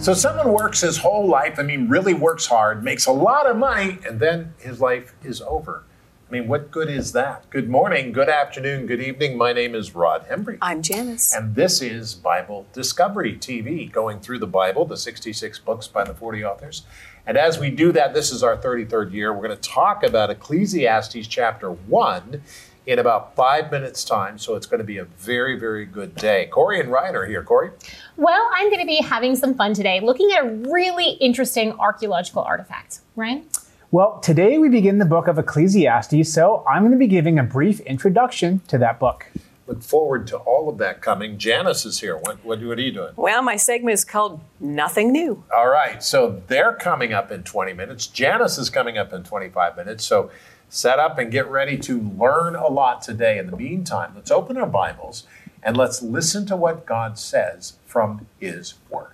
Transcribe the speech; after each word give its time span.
So 0.00 0.14
someone 0.14 0.52
works 0.52 0.82
his 0.82 0.96
whole 0.96 1.26
life, 1.26 1.58
I 1.58 1.64
mean, 1.64 1.88
really 1.88 2.14
works 2.14 2.46
hard, 2.46 2.84
makes 2.84 3.06
a 3.06 3.12
lot 3.12 3.46
of 3.46 3.56
money, 3.56 3.98
and 4.06 4.20
then 4.20 4.54
his 4.58 4.80
life 4.80 5.12
is 5.24 5.40
over. 5.42 5.82
I 6.28 6.32
mean, 6.32 6.46
what 6.46 6.70
good 6.70 6.88
is 6.88 7.12
that? 7.12 7.50
Good 7.50 7.68
morning, 7.68 8.12
good 8.12 8.28
afternoon, 8.28 8.86
good 8.86 9.02
evening. 9.02 9.36
My 9.36 9.52
name 9.52 9.74
is 9.74 9.96
Rod 9.96 10.28
Hembree. 10.28 10.58
I'm 10.62 10.82
Janice. 10.82 11.34
And 11.34 11.56
this 11.56 11.82
is 11.82 12.14
Bible 12.14 12.66
Discovery 12.72 13.36
TV, 13.36 13.90
going 13.90 14.20
through 14.20 14.38
the 14.38 14.46
Bible, 14.46 14.84
the 14.84 14.96
66 14.96 15.58
books 15.58 15.88
by 15.88 16.04
the 16.04 16.14
40 16.14 16.44
authors. 16.44 16.84
And 17.26 17.36
as 17.36 17.58
we 17.58 17.68
do 17.70 17.90
that, 17.92 18.14
this 18.14 18.30
is 18.30 18.44
our 18.44 18.56
33rd 18.56 19.12
year. 19.12 19.32
We're 19.32 19.48
going 19.48 19.58
to 19.58 19.68
talk 19.68 20.04
about 20.04 20.30
Ecclesiastes 20.30 21.26
chapter 21.26 21.72
1 21.72 22.40
in 22.88 22.98
about 22.98 23.36
five 23.36 23.70
minutes' 23.70 24.02
time. 24.02 24.38
So 24.38 24.56
it's 24.56 24.66
going 24.66 24.78
to 24.78 24.84
be 24.84 24.96
a 24.96 25.04
very, 25.04 25.58
very 25.58 25.84
good 25.84 26.14
day. 26.14 26.46
Corey 26.46 26.80
and 26.80 26.90
Ryan 26.90 27.16
are 27.16 27.26
here. 27.26 27.42
Corey? 27.42 27.70
Well, 28.16 28.50
I'm 28.54 28.68
going 28.68 28.80
to 28.80 28.86
be 28.86 29.02
having 29.02 29.36
some 29.36 29.54
fun 29.54 29.74
today 29.74 30.00
looking 30.00 30.32
at 30.32 30.42
a 30.42 30.48
really 30.70 31.10
interesting 31.20 31.72
archaeological 31.72 32.42
artifact. 32.42 33.00
Ryan? 33.14 33.44
Well, 33.90 34.20
today 34.20 34.56
we 34.56 34.70
begin 34.70 34.96
the 34.96 35.04
book 35.04 35.28
of 35.28 35.38
Ecclesiastes, 35.38 36.32
so 36.32 36.64
I'm 36.66 36.80
going 36.80 36.92
to 36.92 36.98
be 36.98 37.06
giving 37.06 37.38
a 37.38 37.42
brief 37.42 37.80
introduction 37.80 38.60
to 38.68 38.78
that 38.78 38.98
book. 38.98 39.26
Look 39.66 39.82
forward 39.82 40.26
to 40.28 40.38
all 40.38 40.70
of 40.70 40.78
that 40.78 41.02
coming. 41.02 41.36
Janice 41.36 41.84
is 41.84 42.00
here. 42.00 42.16
What, 42.16 42.42
what, 42.42 42.62
what 42.62 42.78
are 42.78 42.80
you 42.80 42.92
doing? 42.92 43.12
Well, 43.16 43.42
my 43.42 43.56
segment 43.56 43.92
is 43.92 44.04
called 44.06 44.40
Nothing 44.60 45.12
New. 45.12 45.44
All 45.54 45.68
right. 45.68 46.02
So 46.02 46.42
they're 46.46 46.72
coming 46.72 47.12
up 47.12 47.30
in 47.30 47.42
20 47.42 47.74
minutes. 47.74 48.06
Janice 48.06 48.56
is 48.56 48.70
coming 48.70 48.96
up 48.96 49.12
in 49.12 49.24
25 49.24 49.76
minutes. 49.76 50.06
So 50.06 50.30
set 50.68 50.98
up 50.98 51.18
and 51.18 51.30
get 51.30 51.48
ready 51.48 51.76
to 51.78 52.00
learn 52.00 52.54
a 52.54 52.68
lot 52.68 53.02
today. 53.02 53.38
In 53.38 53.46
the 53.50 53.56
meantime, 53.56 54.12
let's 54.14 54.30
open 54.30 54.56
our 54.56 54.66
Bibles 54.66 55.26
and 55.62 55.76
let's 55.76 56.02
listen 56.02 56.46
to 56.46 56.56
what 56.56 56.86
God 56.86 57.18
says 57.18 57.74
from 57.86 58.26
His 58.38 58.74
Word. 58.90 59.12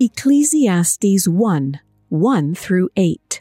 Ecclesiastes 0.00 1.26
1 1.26 1.80
1 2.08 2.54
through 2.54 2.88
8. 2.96 3.40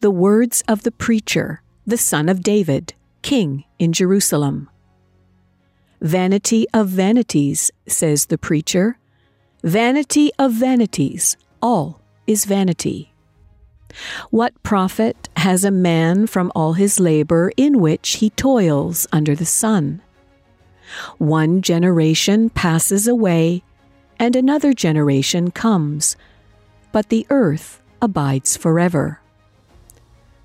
The 0.00 0.10
words 0.10 0.64
of 0.66 0.82
the 0.82 0.90
preacher, 0.90 1.62
the 1.86 1.98
son 1.98 2.28
of 2.28 2.42
David, 2.42 2.94
king 3.22 3.64
in 3.78 3.92
Jerusalem. 3.92 4.70
Vanity 6.00 6.66
of 6.74 6.88
vanities, 6.88 7.70
says 7.86 8.26
the 8.26 8.36
preacher. 8.36 8.98
Vanity 9.62 10.30
of 10.38 10.52
vanities, 10.52 11.36
all 11.62 12.00
is 12.26 12.44
vanity. 12.44 13.12
What 14.30 14.62
profit 14.62 15.30
has 15.38 15.64
a 15.64 15.70
man 15.70 16.26
from 16.26 16.52
all 16.54 16.74
his 16.74 17.00
labor 17.00 17.50
in 17.56 17.80
which 17.80 18.16
he 18.16 18.30
toils 18.30 19.06
under 19.10 19.34
the 19.34 19.46
sun? 19.46 20.02
One 21.16 21.62
generation 21.62 22.50
passes 22.50 23.08
away, 23.08 23.62
and 24.18 24.36
another 24.36 24.74
generation 24.74 25.50
comes, 25.50 26.16
but 26.92 27.08
the 27.08 27.26
earth 27.30 27.80
abides 28.02 28.56
forever. 28.56 29.20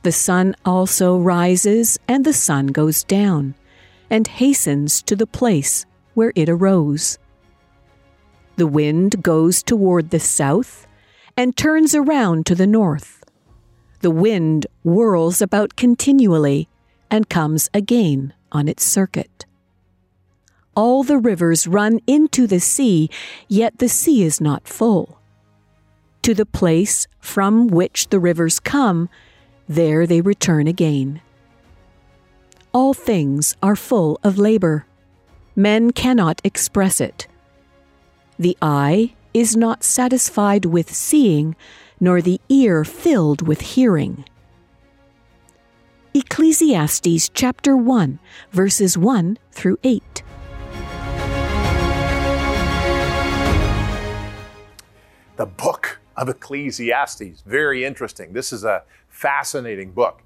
The 0.03 0.11
sun 0.13 0.55
also 0.65 1.19
rises, 1.19 1.99
and 2.07 2.25
the 2.25 2.33
sun 2.33 2.67
goes 2.67 3.03
down 3.03 3.53
and 4.11 4.27
hastens 4.27 5.01
to 5.03 5.15
the 5.15 5.25
place 5.25 5.85
where 6.13 6.33
it 6.35 6.49
arose. 6.49 7.17
The 8.57 8.67
wind 8.67 9.23
goes 9.23 9.63
toward 9.63 10.09
the 10.09 10.19
south 10.19 10.85
and 11.37 11.55
turns 11.55 11.95
around 11.95 12.45
to 12.45 12.53
the 12.53 12.67
north. 12.67 13.23
The 14.01 14.11
wind 14.11 14.67
whirls 14.83 15.41
about 15.41 15.77
continually 15.77 16.67
and 17.09 17.29
comes 17.29 17.69
again 17.73 18.33
on 18.51 18.67
its 18.67 18.83
circuit. 18.83 19.45
All 20.75 21.03
the 21.03 21.17
rivers 21.17 21.65
run 21.65 21.99
into 22.05 22.47
the 22.47 22.59
sea, 22.59 23.09
yet 23.47 23.79
the 23.79 23.89
sea 23.89 24.23
is 24.23 24.41
not 24.41 24.67
full. 24.67 25.19
To 26.23 26.33
the 26.33 26.45
place 26.45 27.07
from 27.19 27.67
which 27.67 28.09
the 28.09 28.19
rivers 28.19 28.59
come, 28.59 29.09
there 29.67 30.05
they 30.05 30.21
return 30.21 30.67
again 30.67 31.21
all 32.73 32.93
things 32.93 33.55
are 33.61 33.75
full 33.75 34.19
of 34.23 34.37
labor. 34.37 34.85
Men 35.55 35.91
cannot 35.91 36.41
express 36.43 37.01
it. 37.01 37.27
The 38.39 38.57
eye 38.61 39.13
is 39.33 39.55
not 39.55 39.83
satisfied 39.83 40.65
with 40.65 40.93
seeing, 40.93 41.55
nor 41.99 42.21
the 42.21 42.39
ear 42.49 42.83
filled 42.83 43.47
with 43.47 43.61
hearing. 43.61 44.25
Ecclesiastes 46.13 47.29
chapter 47.29 47.75
1, 47.75 48.19
verses 48.51 48.97
1 48.97 49.37
through 49.51 49.77
8. 49.83 50.23
The 55.37 55.45
book 55.45 55.99
of 56.17 56.29
Ecclesiastes. 56.29 57.41
Very 57.45 57.85
interesting. 57.85 58.33
This 58.33 58.51
is 58.53 58.63
a 58.63 58.83
fascinating 59.07 59.91
book 59.91 60.21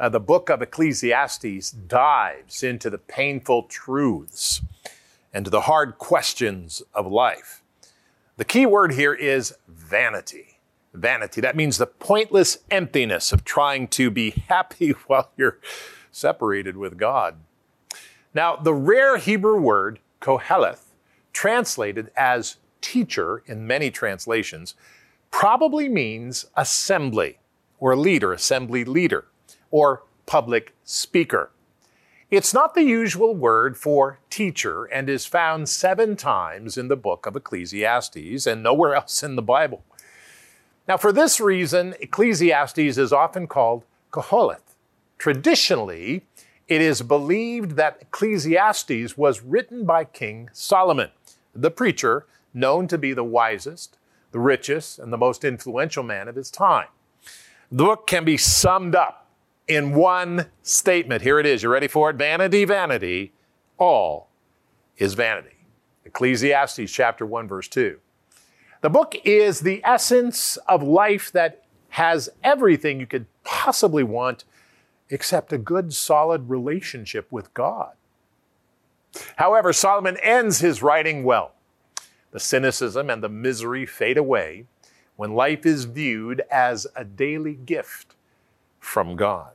uh, 0.00 0.08
the 0.08 0.18
book 0.18 0.48
of 0.48 0.62
Ecclesiastes 0.62 1.70
dives 1.70 2.62
into 2.62 2.88
the 2.88 2.98
painful 2.98 3.64
truths 3.64 4.62
and 5.32 5.44
to 5.44 5.50
the 5.50 5.62
hard 5.62 5.98
questions 5.98 6.82
of 6.94 7.06
life. 7.06 7.62
The 8.38 8.46
key 8.46 8.64
word 8.64 8.94
here 8.94 9.12
is 9.12 9.54
vanity. 9.68 10.58
Vanity. 10.94 11.42
That 11.42 11.54
means 11.54 11.76
the 11.76 11.86
pointless 11.86 12.58
emptiness 12.70 13.30
of 13.30 13.44
trying 13.44 13.88
to 13.88 14.10
be 14.10 14.30
happy 14.48 14.90
while 15.06 15.30
you're 15.36 15.58
separated 16.10 16.78
with 16.78 16.96
God. 16.96 17.36
Now, 18.32 18.56
the 18.56 18.74
rare 18.74 19.18
Hebrew 19.18 19.60
word 19.60 19.98
koheleth, 20.22 20.86
translated 21.34 22.10
as 22.16 22.56
teacher 22.80 23.42
in 23.46 23.66
many 23.66 23.90
translations, 23.90 24.74
probably 25.30 25.90
means 25.90 26.46
assembly 26.56 27.38
or 27.78 27.94
leader, 27.94 28.32
assembly 28.32 28.84
leader 28.84 29.26
or 29.70 30.02
public 30.26 30.74
speaker. 30.84 31.50
It's 32.30 32.54
not 32.54 32.74
the 32.74 32.84
usual 32.84 33.34
word 33.34 33.76
for 33.76 34.20
teacher 34.30 34.84
and 34.84 35.10
is 35.10 35.26
found 35.26 35.68
seven 35.68 36.14
times 36.14 36.78
in 36.78 36.86
the 36.86 36.96
book 36.96 37.26
of 37.26 37.34
Ecclesiastes 37.34 38.46
and 38.46 38.62
nowhere 38.62 38.94
else 38.96 39.22
in 39.22 39.34
the 39.34 39.42
Bible. 39.42 39.82
Now, 40.86 40.96
for 40.96 41.12
this 41.12 41.40
reason, 41.40 41.94
Ecclesiastes 42.00 42.78
is 42.78 43.12
often 43.12 43.46
called 43.46 43.84
Koholeth. 44.12 44.76
Traditionally, 45.18 46.24
it 46.68 46.80
is 46.80 47.02
believed 47.02 47.72
that 47.72 47.98
Ecclesiastes 48.00 49.16
was 49.18 49.42
written 49.42 49.84
by 49.84 50.04
King 50.04 50.50
Solomon, 50.52 51.10
the 51.52 51.70
preacher 51.70 52.26
known 52.54 52.86
to 52.88 52.96
be 52.96 53.12
the 53.12 53.24
wisest, 53.24 53.98
the 54.30 54.38
richest, 54.38 55.00
and 55.00 55.12
the 55.12 55.18
most 55.18 55.44
influential 55.44 56.04
man 56.04 56.28
of 56.28 56.36
his 56.36 56.50
time. 56.50 56.86
The 57.72 57.84
book 57.84 58.06
can 58.06 58.24
be 58.24 58.36
summed 58.36 58.94
up 58.94 59.19
in 59.70 59.94
one 59.94 60.46
statement. 60.64 61.22
Here 61.22 61.38
it 61.38 61.46
is. 61.46 61.62
You 61.62 61.68
ready 61.68 61.86
for 61.86 62.10
it? 62.10 62.16
Vanity, 62.16 62.64
vanity, 62.64 63.32
all 63.78 64.28
is 64.98 65.14
vanity. 65.14 65.64
Ecclesiastes 66.04 66.90
chapter 66.90 67.24
1, 67.24 67.46
verse 67.46 67.68
2. 67.68 68.00
The 68.80 68.90
book 68.90 69.14
is 69.24 69.60
the 69.60 69.80
essence 69.84 70.56
of 70.68 70.82
life 70.82 71.30
that 71.32 71.62
has 71.90 72.28
everything 72.42 72.98
you 72.98 73.06
could 73.06 73.26
possibly 73.44 74.02
want 74.02 74.44
except 75.08 75.52
a 75.52 75.58
good, 75.58 75.94
solid 75.94 76.50
relationship 76.50 77.30
with 77.30 77.54
God. 77.54 77.92
However, 79.36 79.72
Solomon 79.72 80.16
ends 80.20 80.58
his 80.58 80.82
writing 80.82 81.22
well. 81.22 81.52
The 82.32 82.40
cynicism 82.40 83.08
and 83.08 83.22
the 83.22 83.28
misery 83.28 83.86
fade 83.86 84.18
away 84.18 84.66
when 85.14 85.34
life 85.34 85.64
is 85.64 85.84
viewed 85.84 86.42
as 86.50 86.88
a 86.96 87.04
daily 87.04 87.54
gift 87.54 88.16
from 88.80 89.14
God. 89.14 89.52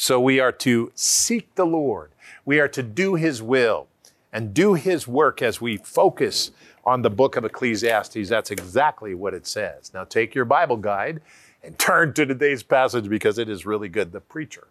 So 0.00 0.20
we 0.20 0.38
are 0.38 0.52
to 0.52 0.92
seek 0.94 1.52
the 1.56 1.66
Lord. 1.66 2.12
We 2.44 2.60
are 2.60 2.68
to 2.68 2.84
do 2.84 3.16
His 3.16 3.42
will 3.42 3.88
and 4.32 4.54
do 4.54 4.74
His 4.74 5.08
work 5.08 5.42
as 5.42 5.60
we 5.60 5.76
focus 5.78 6.52
on 6.84 7.02
the 7.02 7.10
book 7.10 7.34
of 7.34 7.44
Ecclesiastes. 7.44 8.28
That's 8.28 8.52
exactly 8.52 9.12
what 9.16 9.34
it 9.34 9.44
says. 9.44 9.90
Now 9.92 10.04
take 10.04 10.36
your 10.36 10.44
Bible 10.44 10.76
guide 10.76 11.20
and 11.64 11.76
turn 11.80 12.12
to 12.12 12.24
today's 12.24 12.62
passage 12.62 13.08
because 13.08 13.38
it 13.38 13.48
is 13.48 13.66
really 13.66 13.88
good. 13.88 14.12
The 14.12 14.20
preacher. 14.20 14.68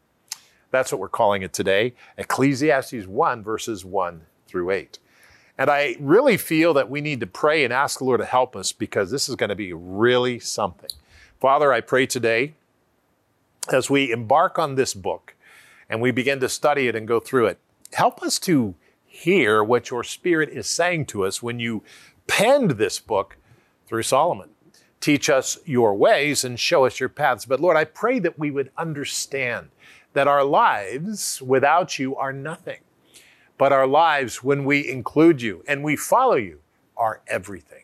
That's 0.71 0.93
what 0.93 1.01
we're 1.01 1.09
calling 1.09 1.41
it 1.41 1.51
today. 1.51 1.93
Ecclesiastes 2.17 3.05
1, 3.05 3.43
verses 3.43 3.83
1 3.83 4.21
through 4.47 4.71
8. 4.71 4.97
And 5.57 5.69
I 5.69 5.97
really 5.99 6.37
feel 6.37 6.73
that 6.75 6.89
we 6.89 7.01
need 7.01 7.19
to 7.19 7.27
pray 7.27 7.65
and 7.65 7.73
ask 7.73 7.99
the 7.99 8.05
Lord 8.05 8.21
to 8.21 8.25
help 8.25 8.55
us 8.55 8.71
because 8.71 9.11
this 9.11 9.27
is 9.27 9.35
going 9.35 9.49
to 9.49 9.55
be 9.55 9.73
really 9.73 10.39
something. 10.39 10.91
Father, 11.41 11.73
I 11.73 11.81
pray 11.81 12.05
today 12.05 12.53
as 13.73 13.89
we 13.89 14.11
embark 14.11 14.57
on 14.59 14.75
this 14.75 14.93
book 14.93 15.35
and 15.89 16.01
we 16.01 16.11
begin 16.11 16.39
to 16.39 16.49
study 16.49 16.87
it 16.87 16.95
and 16.95 17.07
go 17.07 17.19
through 17.19 17.47
it, 17.47 17.59
help 17.93 18.21
us 18.21 18.39
to 18.39 18.75
hear 19.05 19.63
what 19.63 19.89
your 19.89 20.03
Spirit 20.03 20.49
is 20.49 20.67
saying 20.67 21.05
to 21.07 21.25
us 21.25 21.41
when 21.41 21.59
you 21.59 21.83
penned 22.27 22.71
this 22.71 22.99
book 22.99 23.37
through 23.87 24.03
Solomon. 24.03 24.49
Teach 24.99 25.29
us 25.29 25.59
your 25.65 25.93
ways 25.95 26.43
and 26.43 26.59
show 26.59 26.85
us 26.85 26.99
your 26.99 27.09
paths. 27.09 27.45
But 27.45 27.59
Lord, 27.59 27.77
I 27.77 27.83
pray 27.83 28.19
that 28.19 28.37
we 28.37 28.51
would 28.51 28.71
understand 28.77 29.69
that 30.13 30.27
our 30.27 30.43
lives 30.43 31.41
without 31.41 31.99
you 31.99 32.15
are 32.15 32.33
nothing. 32.33 32.79
But 33.57 33.71
our 33.71 33.87
lives, 33.87 34.43
when 34.43 34.65
we 34.65 34.87
include 34.87 35.41
you 35.41 35.63
and 35.67 35.83
we 35.83 35.95
follow 35.95 36.35
you, 36.35 36.59
are 36.95 37.21
everything. 37.27 37.83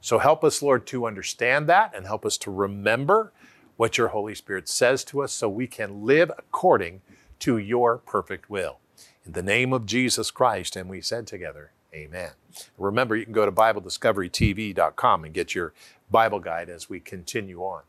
So 0.00 0.18
help 0.18 0.44
us, 0.44 0.60
Lord, 0.60 0.86
to 0.88 1.06
understand 1.06 1.66
that 1.68 1.94
and 1.94 2.06
help 2.06 2.26
us 2.26 2.36
to 2.38 2.50
remember 2.50 3.32
what 3.76 3.98
your 3.98 4.08
Holy 4.08 4.34
Spirit 4.34 4.68
says 4.68 5.04
to 5.04 5.22
us 5.22 5.32
so 5.32 5.48
we 5.48 5.66
can 5.66 6.04
live 6.04 6.30
according 6.38 7.02
to 7.40 7.58
your 7.58 7.98
perfect 7.98 8.48
will. 8.48 8.78
In 9.26 9.32
the 9.32 9.42
name 9.42 9.72
of 9.72 9.86
Jesus 9.86 10.30
Christ, 10.30 10.76
and 10.76 10.88
we 10.88 11.00
said 11.00 11.26
together, 11.26 11.72
Amen. 11.94 12.30
Remember, 12.76 13.14
you 13.14 13.24
can 13.24 13.32
go 13.32 13.46
to 13.46 13.52
BibleDiscoveryTV.com 13.52 15.24
and 15.24 15.32
get 15.32 15.54
your 15.54 15.72
Bible 16.10 16.40
guide 16.40 16.68
as 16.68 16.90
we 16.90 16.98
continue 16.98 17.60
on. 17.60 17.82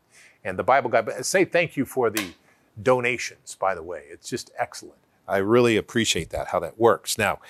And 0.44 0.58
the 0.58 0.62
Bible 0.62 0.90
guide, 0.90 1.06
but 1.06 1.26
say 1.26 1.44
thank 1.44 1.76
you 1.76 1.84
for 1.84 2.08
the 2.08 2.34
donations, 2.80 3.56
by 3.58 3.74
the 3.74 3.82
way. 3.82 4.04
It's 4.08 4.30
just 4.30 4.50
excellent. 4.56 5.00
I 5.26 5.38
really 5.38 5.76
appreciate 5.76 6.30
that, 6.30 6.48
how 6.48 6.60
that 6.60 6.78
works. 6.78 7.18
Now, 7.18 7.40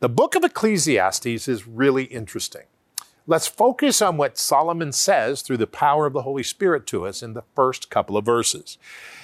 the 0.00 0.08
book 0.08 0.34
of 0.34 0.42
Ecclesiastes 0.42 1.46
is 1.46 1.68
really 1.68 2.04
interesting. 2.04 2.64
Let's 3.30 3.46
focus 3.46 4.02
on 4.02 4.16
what 4.16 4.36
Solomon 4.36 4.90
says 4.90 5.42
through 5.42 5.58
the 5.58 5.68
power 5.68 6.04
of 6.04 6.12
the 6.12 6.22
Holy 6.22 6.42
Spirit 6.42 6.84
to 6.88 7.06
us 7.06 7.22
in 7.22 7.34
the 7.34 7.44
first 7.54 7.88
couple 7.88 8.16
of 8.16 8.24
verses. 8.24 8.76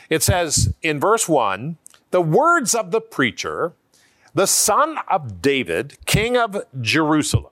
It 0.09 0.23
says 0.23 0.73
in 0.81 1.01
verse 1.01 1.29
1 1.29 1.77
the 2.13 2.21
words 2.21 2.73
of 2.73 2.93
the 2.93 3.01
preacher, 3.01 3.73
the 4.33 4.47
son 4.47 4.99
of 5.09 5.43
David, 5.43 5.99
king 6.07 6.37
of 6.37 6.63
Jerusalem. 6.81 7.51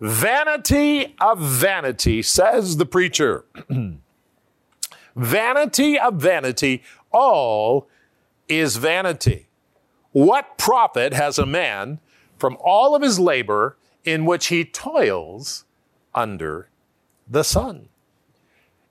Vanity 0.00 1.14
of 1.20 1.38
vanity, 1.38 2.22
says 2.22 2.78
the 2.78 2.84
preacher. 2.84 3.44
vanity 5.14 5.96
of 5.96 6.14
vanity, 6.14 6.82
all 7.12 7.86
is 8.48 8.78
vanity. 8.78 9.46
What 10.10 10.58
profit 10.58 11.12
has 11.12 11.38
a 11.38 11.46
man 11.46 12.00
from 12.36 12.56
all 12.60 12.96
of 12.96 13.02
his 13.02 13.20
labor 13.20 13.76
in 14.06 14.24
which 14.24 14.46
he 14.46 14.64
toils 14.64 15.64
under 16.14 16.68
the 17.28 17.42
sun? 17.42 17.88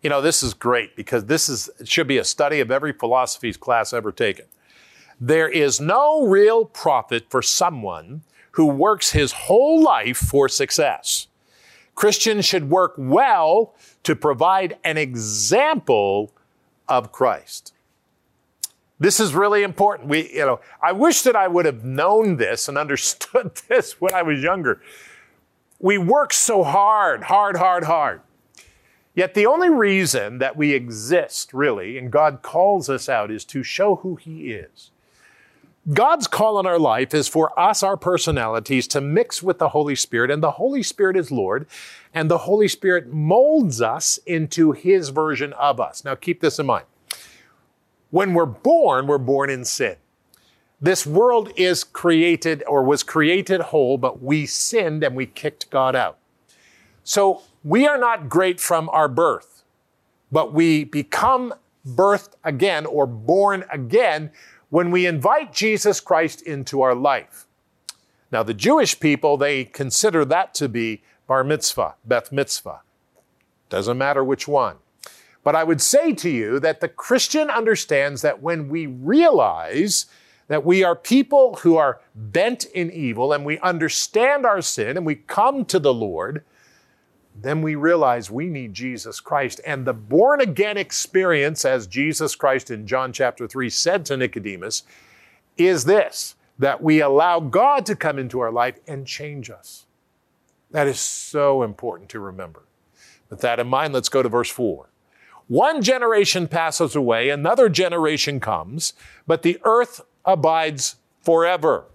You 0.03 0.09
know, 0.11 0.21
this 0.21 0.43
is 0.43 0.53
great 0.53 0.95
because 0.95 1.25
this 1.25 1.49
is 1.49 1.69
should 1.85 2.07
be 2.07 2.19
a 2.19 2.23
study 2.23 2.59
of 2.59 2.69
every 2.69 2.93
philosophy's 2.93 3.57
class 3.57 3.91
ever 3.91 4.11
taken. 4.11 4.45
There 5.19 5.49
is 5.49 5.81
no 5.81 6.27
real 6.27 6.65
profit 6.65 7.25
for 7.29 7.41
someone 7.41 8.21
who 8.51 8.65
works 8.67 9.11
his 9.11 9.31
whole 9.31 9.81
life 9.81 10.17
for 10.17 10.47
success. 10.47 11.27
Christians 11.95 12.45
should 12.45 12.69
work 12.69 12.93
well 12.97 13.73
to 14.03 14.15
provide 14.15 14.77
an 14.83 14.97
example 14.97 16.31
of 16.87 17.11
Christ. 17.11 17.73
This 18.99 19.19
is 19.19 19.33
really 19.33 19.63
important. 19.63 20.07
We, 20.07 20.31
you 20.31 20.45
know, 20.45 20.61
I 20.81 20.93
wish 20.93 21.21
that 21.23 21.35
I 21.35 21.47
would 21.47 21.65
have 21.65 21.83
known 21.83 22.37
this 22.37 22.67
and 22.67 22.77
understood 22.77 23.55
this 23.67 23.99
when 23.99 24.13
I 24.13 24.21
was 24.21 24.41
younger. 24.41 24.81
We 25.79 25.97
work 25.97 26.31
so 26.31 26.63
hard, 26.63 27.23
hard, 27.23 27.57
hard, 27.57 27.83
hard. 27.83 28.21
Yet 29.13 29.33
the 29.33 29.45
only 29.45 29.69
reason 29.69 30.39
that 30.39 30.57
we 30.57 30.73
exist, 30.73 31.53
really, 31.53 31.97
and 31.97 32.11
God 32.11 32.41
calls 32.41 32.89
us 32.89 33.07
out, 33.07 33.31
is 33.31 33.45
to 33.45 33.63
show 33.63 33.97
who 33.97 34.15
He 34.15 34.51
is. 34.51 34.91
God's 35.93 36.27
call 36.27 36.57
on 36.57 36.65
our 36.65 36.79
life 36.79 37.13
is 37.13 37.27
for 37.27 37.57
us, 37.59 37.83
our 37.83 37.95
personalities, 37.95 38.87
to 38.87 38.99
mix 38.99 39.43
with 39.43 39.59
the 39.59 39.69
Holy 39.69 39.95
Spirit, 39.95 40.31
and 40.31 40.41
the 40.41 40.51
Holy 40.51 40.81
Spirit 40.81 41.15
is 41.15 41.31
Lord, 41.31 41.67
and 42.13 42.29
the 42.29 42.39
Holy 42.39 42.67
Spirit 42.67 43.13
molds 43.13 43.81
us 43.81 44.17
into 44.25 44.71
His 44.71 45.09
version 45.09 45.53
of 45.53 45.79
us. 45.79 46.03
Now, 46.03 46.15
keep 46.15 46.41
this 46.41 46.59
in 46.59 46.65
mind. 46.65 46.85
When 48.15 48.33
we're 48.33 48.45
born, 48.45 49.07
we're 49.07 49.17
born 49.17 49.49
in 49.49 49.65
sin. 49.65 49.97
This 50.79 51.05
world 51.05 51.51
is 51.57 51.83
created 51.83 52.63
or 52.65 52.81
was 52.81 53.03
created 53.03 53.59
whole, 53.59 53.97
but 53.97 54.23
we 54.23 54.45
sinned 54.45 55.03
and 55.03 55.17
we 55.17 55.25
kicked 55.25 55.69
God 55.69 55.97
out. 55.97 56.17
So 57.03 57.41
we 57.61 57.85
are 57.85 57.97
not 57.97 58.29
great 58.29 58.61
from 58.61 58.87
our 58.87 59.09
birth, 59.09 59.63
but 60.31 60.53
we 60.53 60.85
become 60.85 61.55
birthed 61.85 62.35
again 62.45 62.85
or 62.85 63.05
born 63.05 63.65
again 63.69 64.31
when 64.69 64.91
we 64.91 65.05
invite 65.05 65.51
Jesus 65.51 65.99
Christ 65.99 66.41
into 66.41 66.81
our 66.81 66.95
life. 66.95 67.47
Now, 68.31 68.43
the 68.43 68.53
Jewish 68.53 68.97
people, 68.97 69.35
they 69.35 69.65
consider 69.65 70.23
that 70.23 70.53
to 70.53 70.69
be 70.69 71.03
bar 71.27 71.43
mitzvah, 71.43 71.95
beth 72.05 72.31
mitzvah. 72.31 72.79
Doesn't 73.67 73.97
matter 73.97 74.23
which 74.23 74.47
one. 74.47 74.77
But 75.45 75.55
I 75.55 75.63
would 75.63 75.79
say 75.79 76.11
to 76.13 76.29
you 76.29 76.59
that 76.61 76.81
the 76.81 76.89
Christian 76.89 77.51
understands 77.51 78.23
that 78.23 78.41
when 78.41 78.67
we 78.67 78.87
realize 78.87 80.07
that 80.47 80.65
we 80.65 80.83
are 80.83 80.95
people 80.95 81.59
who 81.61 81.77
are 81.77 82.01
bent 82.15 82.65
in 82.65 82.91
evil 82.91 83.31
and 83.31 83.45
we 83.45 83.59
understand 83.59 84.43
our 84.43 84.63
sin 84.63 84.97
and 84.97 85.05
we 85.05 85.15
come 85.15 85.63
to 85.65 85.77
the 85.77 85.93
Lord, 85.93 86.43
then 87.39 87.61
we 87.61 87.75
realize 87.75 88.31
we 88.31 88.47
need 88.47 88.73
Jesus 88.73 89.19
Christ. 89.19 89.61
And 89.67 89.85
the 89.85 89.93
born 89.93 90.41
again 90.41 90.77
experience, 90.77 91.63
as 91.63 91.85
Jesus 91.85 92.33
Christ 92.33 92.71
in 92.71 92.87
John 92.87 93.13
chapter 93.13 93.47
3 93.47 93.69
said 93.69 94.03
to 94.07 94.17
Nicodemus, 94.17 94.81
is 95.57 95.85
this 95.85 96.35
that 96.57 96.81
we 96.81 97.01
allow 97.01 97.39
God 97.39 97.85
to 97.85 97.95
come 97.95 98.17
into 98.17 98.39
our 98.39 98.51
life 98.51 98.79
and 98.87 99.05
change 99.05 99.51
us. 99.51 99.85
That 100.71 100.87
is 100.87 100.99
so 100.99 101.61
important 101.61 102.09
to 102.09 102.19
remember. 102.19 102.63
With 103.29 103.41
that 103.41 103.59
in 103.59 103.67
mind, 103.67 103.93
let's 103.93 104.09
go 104.09 104.23
to 104.23 104.29
verse 104.29 104.49
4. 104.49 104.87
One 105.47 105.81
generation 105.81 106.47
passes 106.47 106.95
away, 106.95 107.29
another 107.29 107.69
generation 107.69 108.39
comes, 108.39 108.93
but 109.27 109.43
the 109.43 109.59
earth 109.63 110.01
abides 110.25 110.95
forever. 111.21 111.85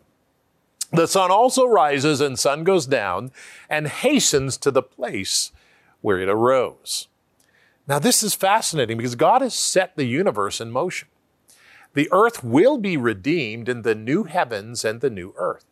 The 0.92 1.06
sun 1.06 1.30
also 1.30 1.66
rises 1.66 2.20
and 2.20 2.38
sun 2.38 2.64
goes 2.64 2.86
down 2.86 3.32
and 3.68 3.88
hastens 3.88 4.56
to 4.58 4.70
the 4.70 4.82
place 4.82 5.52
where 6.00 6.18
it 6.18 6.28
arose. 6.28 7.08
Now, 7.86 7.98
this 7.98 8.22
is 8.22 8.34
fascinating 8.34 8.96
because 8.96 9.14
God 9.14 9.42
has 9.42 9.54
set 9.54 9.96
the 9.96 10.04
universe 10.04 10.60
in 10.60 10.70
motion. 10.70 11.08
The 11.94 12.08
earth 12.12 12.44
will 12.44 12.78
be 12.78 12.96
redeemed 12.96 13.68
in 13.68 13.82
the 13.82 13.96
new 13.96 14.24
heavens 14.24 14.84
and 14.84 15.00
the 15.00 15.10
new 15.10 15.34
earth. 15.36 15.64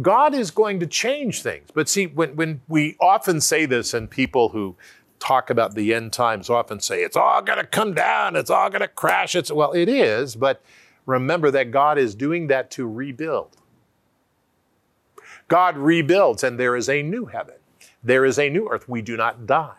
God 0.00 0.32
is 0.32 0.50
going 0.50 0.80
to 0.80 0.86
change 0.86 1.42
things. 1.42 1.68
But 1.74 1.88
see, 1.88 2.06
when, 2.06 2.36
when 2.36 2.62
we 2.68 2.96
often 3.00 3.42
say 3.42 3.66
this, 3.66 3.92
and 3.92 4.08
people 4.08 4.50
who 4.50 4.76
talk 5.22 5.50
about 5.50 5.74
the 5.74 5.94
end 5.94 6.12
times 6.12 6.50
often 6.50 6.80
say, 6.80 7.02
it's 7.02 7.16
all 7.16 7.42
going 7.42 7.58
to 7.58 7.66
come 7.66 7.94
down, 7.94 8.34
it's 8.34 8.50
all 8.50 8.68
going 8.68 8.80
to 8.80 8.88
crash. 8.88 9.36
It's, 9.36 9.52
well, 9.52 9.72
it 9.72 9.88
is, 9.88 10.34
but 10.34 10.60
remember 11.06 11.50
that 11.52 11.70
God 11.70 11.96
is 11.96 12.16
doing 12.16 12.48
that 12.48 12.72
to 12.72 12.88
rebuild. 12.88 13.56
God 15.46 15.76
rebuilds, 15.76 16.42
and 16.42 16.58
there 16.58 16.74
is 16.74 16.88
a 16.88 17.02
new 17.02 17.26
heaven. 17.26 17.54
There 18.02 18.24
is 18.24 18.38
a 18.38 18.50
new 18.50 18.68
earth. 18.68 18.88
We 18.88 19.00
do 19.00 19.16
not 19.16 19.46
die. 19.46 19.76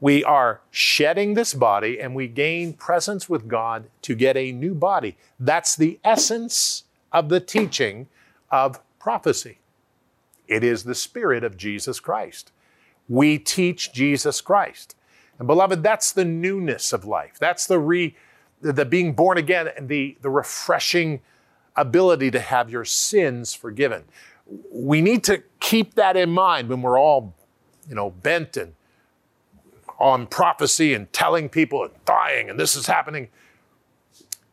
We 0.00 0.24
are 0.24 0.62
shedding 0.70 1.34
this 1.34 1.54
body 1.54 2.00
and 2.00 2.14
we 2.14 2.26
gain 2.26 2.72
presence 2.72 3.28
with 3.28 3.46
God 3.46 3.88
to 4.02 4.16
get 4.16 4.36
a 4.36 4.50
new 4.50 4.74
body. 4.74 5.16
That's 5.38 5.76
the 5.76 6.00
essence 6.02 6.84
of 7.12 7.28
the 7.28 7.38
teaching 7.38 8.08
of 8.50 8.80
prophecy. 8.98 9.58
It 10.48 10.64
is 10.64 10.82
the 10.82 10.96
spirit 10.96 11.44
of 11.44 11.56
Jesus 11.56 12.00
Christ. 12.00 12.50
We 13.12 13.38
teach 13.38 13.92
Jesus 13.92 14.40
Christ. 14.40 14.96
And 15.38 15.46
beloved, 15.46 15.82
that's 15.82 16.12
the 16.12 16.24
newness 16.24 16.92
of 16.92 17.04
life. 17.04 17.36
That's 17.38 17.66
the 17.66 17.78
re 17.78 18.16
the 18.60 18.84
being 18.84 19.12
born 19.12 19.38
again 19.38 19.68
and 19.76 19.88
the, 19.88 20.16
the 20.22 20.30
refreshing 20.30 21.20
ability 21.74 22.30
to 22.30 22.38
have 22.38 22.70
your 22.70 22.84
sins 22.84 23.52
forgiven 23.52 24.04
we 24.70 25.00
need 25.00 25.24
to 25.24 25.42
keep 25.60 25.94
that 25.94 26.16
in 26.16 26.30
mind 26.30 26.68
when 26.68 26.82
we're 26.82 26.98
all, 26.98 27.34
you 27.88 27.94
know, 27.94 28.10
bent 28.10 28.56
and 28.56 28.74
on 29.98 30.26
prophecy 30.26 30.94
and 30.94 31.12
telling 31.12 31.48
people 31.48 31.84
and 31.84 31.92
dying 32.04 32.50
and 32.50 32.58
this 32.58 32.74
is 32.74 32.86
happening. 32.86 33.28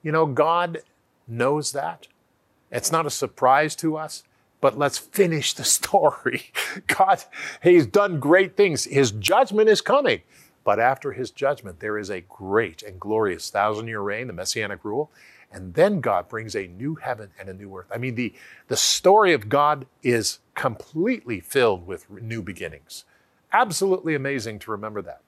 You 0.04 0.12
know, 0.12 0.26
God 0.26 0.80
knows 1.28 1.72
that. 1.72 2.08
It's 2.72 2.92
not 2.92 3.06
a 3.06 3.10
surprise 3.10 3.76
to 3.78 3.98
us, 3.98 4.24
but 4.62 4.78
let's 4.78 4.98
finish 4.98 5.54
the 5.54 5.64
story. 5.80 6.52
God, 6.88 7.24
He's 7.64 7.86
done 7.86 8.20
great 8.20 8.56
things. 8.56 8.86
His 8.86 9.12
judgment 9.12 9.70
is 9.70 9.82
coming. 9.82 10.22
But 10.64 10.80
after 10.80 11.14
His 11.14 11.32
judgment, 11.32 11.80
there 11.80 11.98
is 11.98 12.10
a 12.10 12.22
great 12.22 12.84
and 12.84 13.00
glorious 13.00 13.50
thousand 13.50 13.88
year 13.88 14.02
reign, 14.02 14.28
the 14.28 14.34
messianic 14.34 14.84
rule. 14.84 15.12
And 15.52 15.74
then 15.74 16.00
God 16.00 16.30
brings 16.30 16.56
a 16.56 16.68
new 16.68 16.96
heaven 16.96 17.32
and 17.40 17.50
a 17.50 17.54
new 17.54 17.76
earth. 17.76 17.88
I 17.94 17.98
mean, 17.98 18.16
the, 18.16 18.34
the 18.68 18.78
story 18.78 19.34
of 19.34 19.50
God 19.50 19.88
is 20.04 20.40
completely 20.54 21.40
filled 21.40 21.88
with 21.88 22.10
new 22.10 22.44
beginnings. 22.44 23.06
Absolutely 23.52 24.14
amazing 24.14 24.60
to 24.60 24.72
remember 24.72 25.02
that. 25.02 25.22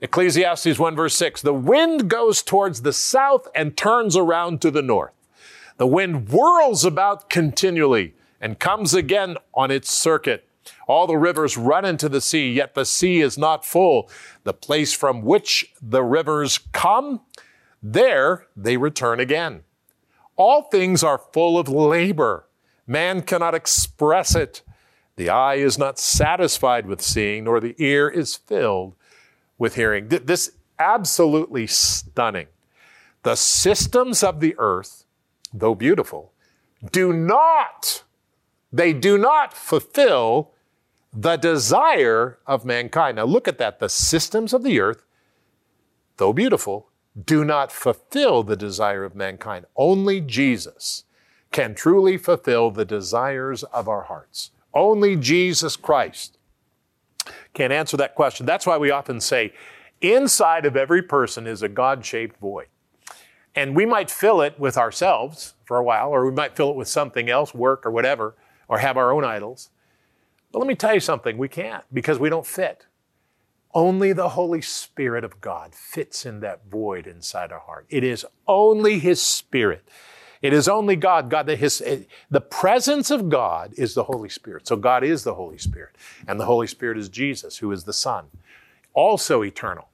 Ecclesiastes 0.00 0.78
1 0.78 0.96
verse 0.96 1.14
6 1.14 1.42
The 1.42 1.54
wind 1.54 2.08
goes 2.08 2.42
towards 2.42 2.82
the 2.82 2.92
south 2.92 3.48
and 3.54 3.76
turns 3.76 4.16
around 4.16 4.60
to 4.60 4.70
the 4.70 4.82
north. 4.82 5.12
The 5.76 5.86
wind 5.86 6.28
whirls 6.28 6.84
about 6.84 7.30
continually 7.30 8.14
and 8.42 8.58
comes 8.58 8.92
again 8.92 9.38
on 9.54 9.70
its 9.70 9.90
circuit. 9.90 10.46
All 10.86 11.06
the 11.06 11.16
rivers 11.16 11.56
run 11.56 11.84
into 11.84 12.08
the 12.08 12.20
sea, 12.20 12.52
yet 12.52 12.74
the 12.74 12.84
sea 12.84 13.20
is 13.20 13.38
not 13.38 13.64
full. 13.64 14.10
The 14.44 14.52
place 14.52 14.92
from 14.92 15.22
which 15.22 15.72
the 15.80 16.02
rivers 16.02 16.58
come 16.72 17.20
There 17.82 18.46
they 18.56 18.76
return 18.76 19.18
again. 19.18 19.64
All 20.36 20.62
things 20.62 21.02
are 21.02 21.20
full 21.32 21.58
of 21.58 21.68
labor. 21.68 22.46
Man 22.86 23.22
cannot 23.22 23.54
express 23.54 24.34
it. 24.36 24.62
The 25.16 25.28
eye 25.28 25.56
is 25.56 25.78
not 25.78 25.98
satisfied 25.98 26.86
with 26.86 27.02
seeing, 27.02 27.44
nor 27.44 27.60
the 27.60 27.74
ear 27.78 28.08
is 28.08 28.36
filled 28.36 28.94
with 29.58 29.74
hearing. 29.74 30.08
This 30.08 30.52
absolutely 30.78 31.66
stunning. 31.66 32.46
The 33.24 33.34
systems 33.34 34.22
of 34.22 34.40
the 34.40 34.54
earth, 34.58 35.04
though 35.52 35.74
beautiful, 35.74 36.32
do 36.90 37.12
not, 37.12 38.04
they 38.72 38.92
do 38.92 39.18
not 39.18 39.52
fulfill 39.52 40.52
the 41.12 41.36
desire 41.36 42.38
of 42.46 42.64
mankind. 42.64 43.16
Now 43.16 43.24
look 43.24 43.46
at 43.46 43.58
that. 43.58 43.78
The 43.78 43.88
systems 43.88 44.52
of 44.52 44.62
the 44.62 44.80
earth, 44.80 45.04
though 46.16 46.32
beautiful, 46.32 46.88
do 47.26 47.44
not 47.44 47.70
fulfill 47.70 48.42
the 48.42 48.56
desire 48.56 49.04
of 49.04 49.14
mankind. 49.14 49.66
Only 49.76 50.20
Jesus 50.20 51.04
can 51.50 51.74
truly 51.74 52.16
fulfill 52.16 52.70
the 52.70 52.86
desires 52.86 53.62
of 53.64 53.86
our 53.88 54.04
hearts. 54.04 54.50
Only 54.72 55.16
Jesus 55.16 55.76
Christ 55.76 56.38
can 57.52 57.70
answer 57.70 57.98
that 57.98 58.14
question. 58.14 58.46
That's 58.46 58.66
why 58.66 58.78
we 58.78 58.90
often 58.90 59.20
say, 59.20 59.52
inside 60.00 60.64
of 60.64 60.76
every 60.76 61.02
person 61.02 61.46
is 61.46 61.62
a 61.62 61.68
God 61.68 62.06
shaped 62.06 62.38
void. 62.38 62.68
And 63.54 63.76
we 63.76 63.84
might 63.84 64.10
fill 64.10 64.40
it 64.40 64.58
with 64.58 64.78
ourselves 64.78 65.52
for 65.66 65.76
a 65.76 65.84
while, 65.84 66.08
or 66.08 66.24
we 66.24 66.32
might 66.32 66.56
fill 66.56 66.70
it 66.70 66.76
with 66.76 66.88
something 66.88 67.28
else, 67.28 67.52
work 67.52 67.84
or 67.84 67.90
whatever, 67.90 68.34
or 68.72 68.78
have 68.78 68.96
our 68.96 69.12
own 69.12 69.22
idols. 69.22 69.68
But 70.50 70.60
let 70.60 70.66
me 70.66 70.74
tell 70.74 70.94
you 70.94 71.00
something, 71.00 71.36
we 71.36 71.46
can't 71.46 71.84
because 71.92 72.18
we 72.18 72.30
don't 72.30 72.46
fit. 72.46 72.86
Only 73.74 74.14
the 74.14 74.30
Holy 74.30 74.62
Spirit 74.62 75.24
of 75.24 75.42
God 75.42 75.74
fits 75.74 76.24
in 76.24 76.40
that 76.40 76.70
void 76.70 77.06
inside 77.06 77.52
our 77.52 77.58
heart. 77.58 77.84
It 77.90 78.02
is 78.02 78.24
only 78.48 78.98
His 78.98 79.20
Spirit. 79.20 79.86
It 80.40 80.54
is 80.54 80.68
only 80.68 80.96
God. 80.96 81.28
God, 81.28 81.44
the, 81.44 81.54
his, 81.54 81.82
eh, 81.84 82.04
the 82.30 82.40
presence 82.40 83.10
of 83.10 83.28
God 83.28 83.74
is 83.76 83.92
the 83.92 84.04
Holy 84.04 84.30
Spirit. 84.30 84.66
So 84.66 84.76
God 84.76 85.04
is 85.04 85.22
the 85.22 85.34
Holy 85.34 85.58
Spirit. 85.58 85.94
And 86.26 86.40
the 86.40 86.46
Holy 86.46 86.66
Spirit 86.66 86.96
is 86.96 87.10
Jesus, 87.10 87.58
who 87.58 87.70
is 87.72 87.84
the 87.84 87.92
Son, 87.92 88.24
also 88.94 89.44
eternal. 89.44 89.88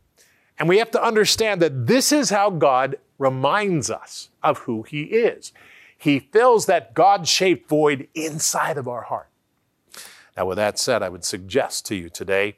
And 0.57 0.69
we 0.69 0.79
have 0.79 0.93
to 0.93 1.03
understand 1.03 1.61
that 1.63 1.89
this 1.89 2.13
is 2.13 2.31
how 2.31 2.51
God 2.51 2.97
reminds 3.19 3.91
us 3.91 4.31
of 4.41 4.59
who 4.59 4.85
He 4.85 5.03
is. 5.03 5.53
He 5.99 6.21
fills 6.21 6.67
that 6.67 6.95
God 6.95 7.26
shaped 7.26 7.69
void 7.69 8.07
inside 8.14 8.78
of 8.78 8.87
our 8.87 9.02
heart. 9.02 9.28
Now, 10.37 10.47
with 10.47 10.57
that 10.57 10.78
said, 10.78 11.02
I 11.02 11.09
would 11.09 11.25
suggest 11.25 11.85
to 11.87 11.97
you 11.97 12.09
today 12.09 12.57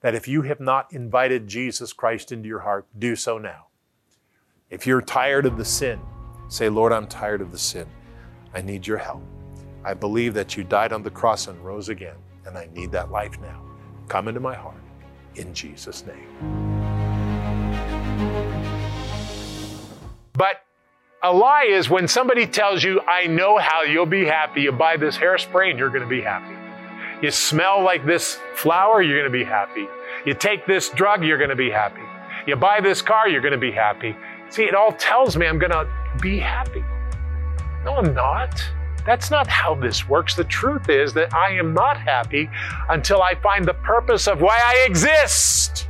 that 0.00 0.16
if 0.16 0.26
you 0.26 0.42
have 0.42 0.58
not 0.58 0.92
invited 0.92 1.46
Jesus 1.46 1.92
Christ 1.92 2.32
into 2.32 2.48
your 2.48 2.60
heart, 2.60 2.86
do 2.98 3.14
so 3.14 3.38
now. 3.38 3.66
If 4.68 4.84
you're 4.84 5.00
tired 5.00 5.46
of 5.46 5.56
the 5.56 5.64
sin, 5.64 6.00
say, 6.48 6.68
Lord, 6.68 6.92
I'm 6.92 7.06
tired 7.06 7.40
of 7.40 7.52
the 7.52 7.58
sin. 7.58 7.86
I 8.52 8.60
need 8.60 8.84
your 8.84 8.98
help. 8.98 9.22
I 9.84 9.94
believe 9.94 10.34
that 10.34 10.56
you 10.56 10.64
died 10.64 10.92
on 10.92 11.04
the 11.04 11.10
cross 11.10 11.46
and 11.46 11.64
rose 11.64 11.88
again, 11.88 12.16
and 12.46 12.58
I 12.58 12.68
need 12.74 12.90
that 12.90 13.12
life 13.12 13.40
now. 13.40 13.62
Come 14.08 14.26
into 14.26 14.40
my 14.40 14.56
heart 14.56 14.82
in 15.36 15.54
Jesus' 15.54 16.04
name. 16.04 16.28
But 20.32 20.62
a 21.24 21.32
lie 21.32 21.66
is 21.68 21.88
when 21.88 22.08
somebody 22.08 22.46
tells 22.46 22.82
you, 22.82 23.00
I 23.06 23.28
know 23.28 23.56
how 23.56 23.82
you'll 23.82 24.06
be 24.06 24.24
happy. 24.24 24.62
You 24.62 24.72
buy 24.72 24.96
this 24.96 25.16
hairspray 25.16 25.70
and 25.70 25.78
you're 25.78 25.88
going 25.88 26.02
to 26.02 26.08
be 26.08 26.20
happy. 26.20 26.56
You 27.24 27.30
smell 27.30 27.80
like 27.82 28.04
this 28.04 28.38
flower, 28.56 29.02
you're 29.02 29.20
going 29.20 29.32
to 29.32 29.38
be 29.38 29.44
happy. 29.44 29.86
You 30.26 30.34
take 30.34 30.66
this 30.66 30.88
drug, 30.88 31.24
you're 31.24 31.38
going 31.38 31.50
to 31.50 31.56
be 31.56 31.70
happy. 31.70 32.02
You 32.48 32.56
buy 32.56 32.80
this 32.80 33.00
car, 33.00 33.28
you're 33.28 33.40
going 33.40 33.52
to 33.52 33.58
be 33.58 33.70
happy. 33.70 34.16
See, 34.50 34.64
it 34.64 34.74
all 34.74 34.90
tells 34.92 35.36
me 35.36 35.46
I'm 35.46 35.60
going 35.60 35.70
to 35.70 35.88
be 36.20 36.40
happy. 36.40 36.84
No, 37.84 37.98
I'm 37.98 38.12
not. 38.12 38.60
That's 39.06 39.30
not 39.30 39.46
how 39.46 39.76
this 39.76 40.08
works. 40.08 40.34
The 40.34 40.44
truth 40.44 40.88
is 40.88 41.12
that 41.12 41.32
I 41.32 41.52
am 41.52 41.72
not 41.72 41.96
happy 41.96 42.50
until 42.90 43.22
I 43.22 43.36
find 43.36 43.64
the 43.64 43.74
purpose 43.74 44.26
of 44.26 44.40
why 44.40 44.60
I 44.60 44.84
exist. 44.88 45.86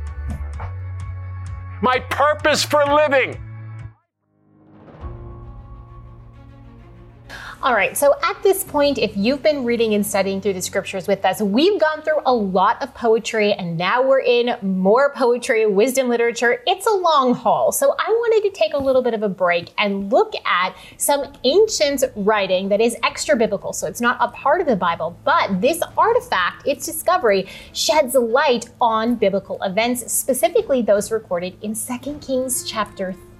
My 1.81 1.97
purpose 1.99 2.63
for 2.63 2.85
living. 2.85 3.39
All 7.63 7.73
right, 7.73 7.95
so 7.95 8.13
at 8.21 8.43
this 8.43 8.61
point, 8.61 8.97
if 8.97 9.15
you've 9.15 9.41
been 9.41 9.63
reading 9.63 9.93
and 9.93 10.05
studying 10.05 10.41
through 10.41 10.51
the 10.51 10.61
scriptures 10.61 11.07
with 11.07 11.23
us, 11.23 11.41
we've 11.41 11.79
gone 11.79 12.01
through 12.01 12.19
a 12.25 12.33
lot 12.33 12.81
of 12.83 12.93
poetry 12.93 13.53
and 13.53 13.77
now 13.77 14.05
we're 14.05 14.19
in 14.19 14.57
more 14.61 15.13
poetry, 15.13 15.65
wisdom 15.65 16.09
literature. 16.09 16.61
It's 16.67 16.85
a 16.85 16.91
long 16.91 17.33
haul. 17.33 17.71
So 17.71 17.95
I 17.97 18.09
wanted 18.09 18.49
to 18.49 18.53
take 18.53 18.73
a 18.73 18.77
little 18.77 19.01
bit 19.01 19.13
of 19.13 19.23
a 19.23 19.29
break 19.29 19.71
and 19.77 20.11
look 20.11 20.33
at 20.45 20.75
some 20.97 21.31
ancient 21.45 22.03
writing 22.17 22.67
that 22.67 22.81
is 22.81 22.97
extra 23.01 23.37
biblical. 23.37 23.71
So 23.71 23.87
it's 23.87 24.01
not 24.01 24.17
a 24.19 24.27
part 24.27 24.59
of 24.59 24.67
the 24.67 24.75
Bible, 24.75 25.17
but 25.23 25.61
this 25.61 25.81
artifact, 25.97 26.67
its 26.67 26.85
discovery, 26.85 27.47
sheds 27.71 28.13
light 28.13 28.71
on 28.81 29.15
biblical 29.15 29.63
events, 29.63 30.11
specifically 30.11 30.81
those 30.81 31.13
recorded 31.13 31.55
in 31.61 31.75
2 31.75 32.19
Kings 32.19 32.65
chapter 32.69 33.13
3. 33.13 33.32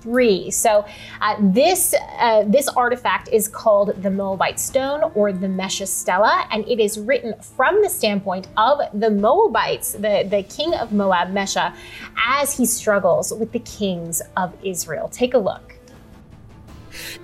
So 0.51 0.86
uh, 1.22 1.36
this 1.39 1.93
uh, 2.19 2.43
this 2.48 2.67
artifact 2.69 3.29
is 3.29 3.48
called 3.48 4.01
the 4.01 4.10
Moabite 4.10 4.60
stone 4.60 5.12
or 5.15 5.31
the 5.31 5.48
Mesha 5.48 5.88
Stela, 5.88 6.48
and 6.51 6.67
it 6.67 6.79
is 6.79 7.00
written 7.00 7.33
from 7.41 7.81
the 7.81 7.89
standpoint 7.89 8.48
of 8.57 8.79
the 8.93 9.10
Moabites, 9.10 9.93
the, 9.93 10.27
the 10.29 10.43
king 10.43 10.74
of 10.75 10.91
Moab, 10.91 11.29
Mesha, 11.29 11.75
as 12.17 12.55
he 12.55 12.65
struggles 12.65 13.33
with 13.33 13.51
the 13.51 13.60
kings 13.60 14.22
of 14.38 14.53
Israel. 14.63 15.07
Take 15.10 15.33
a 15.33 15.38
look. 15.38 15.75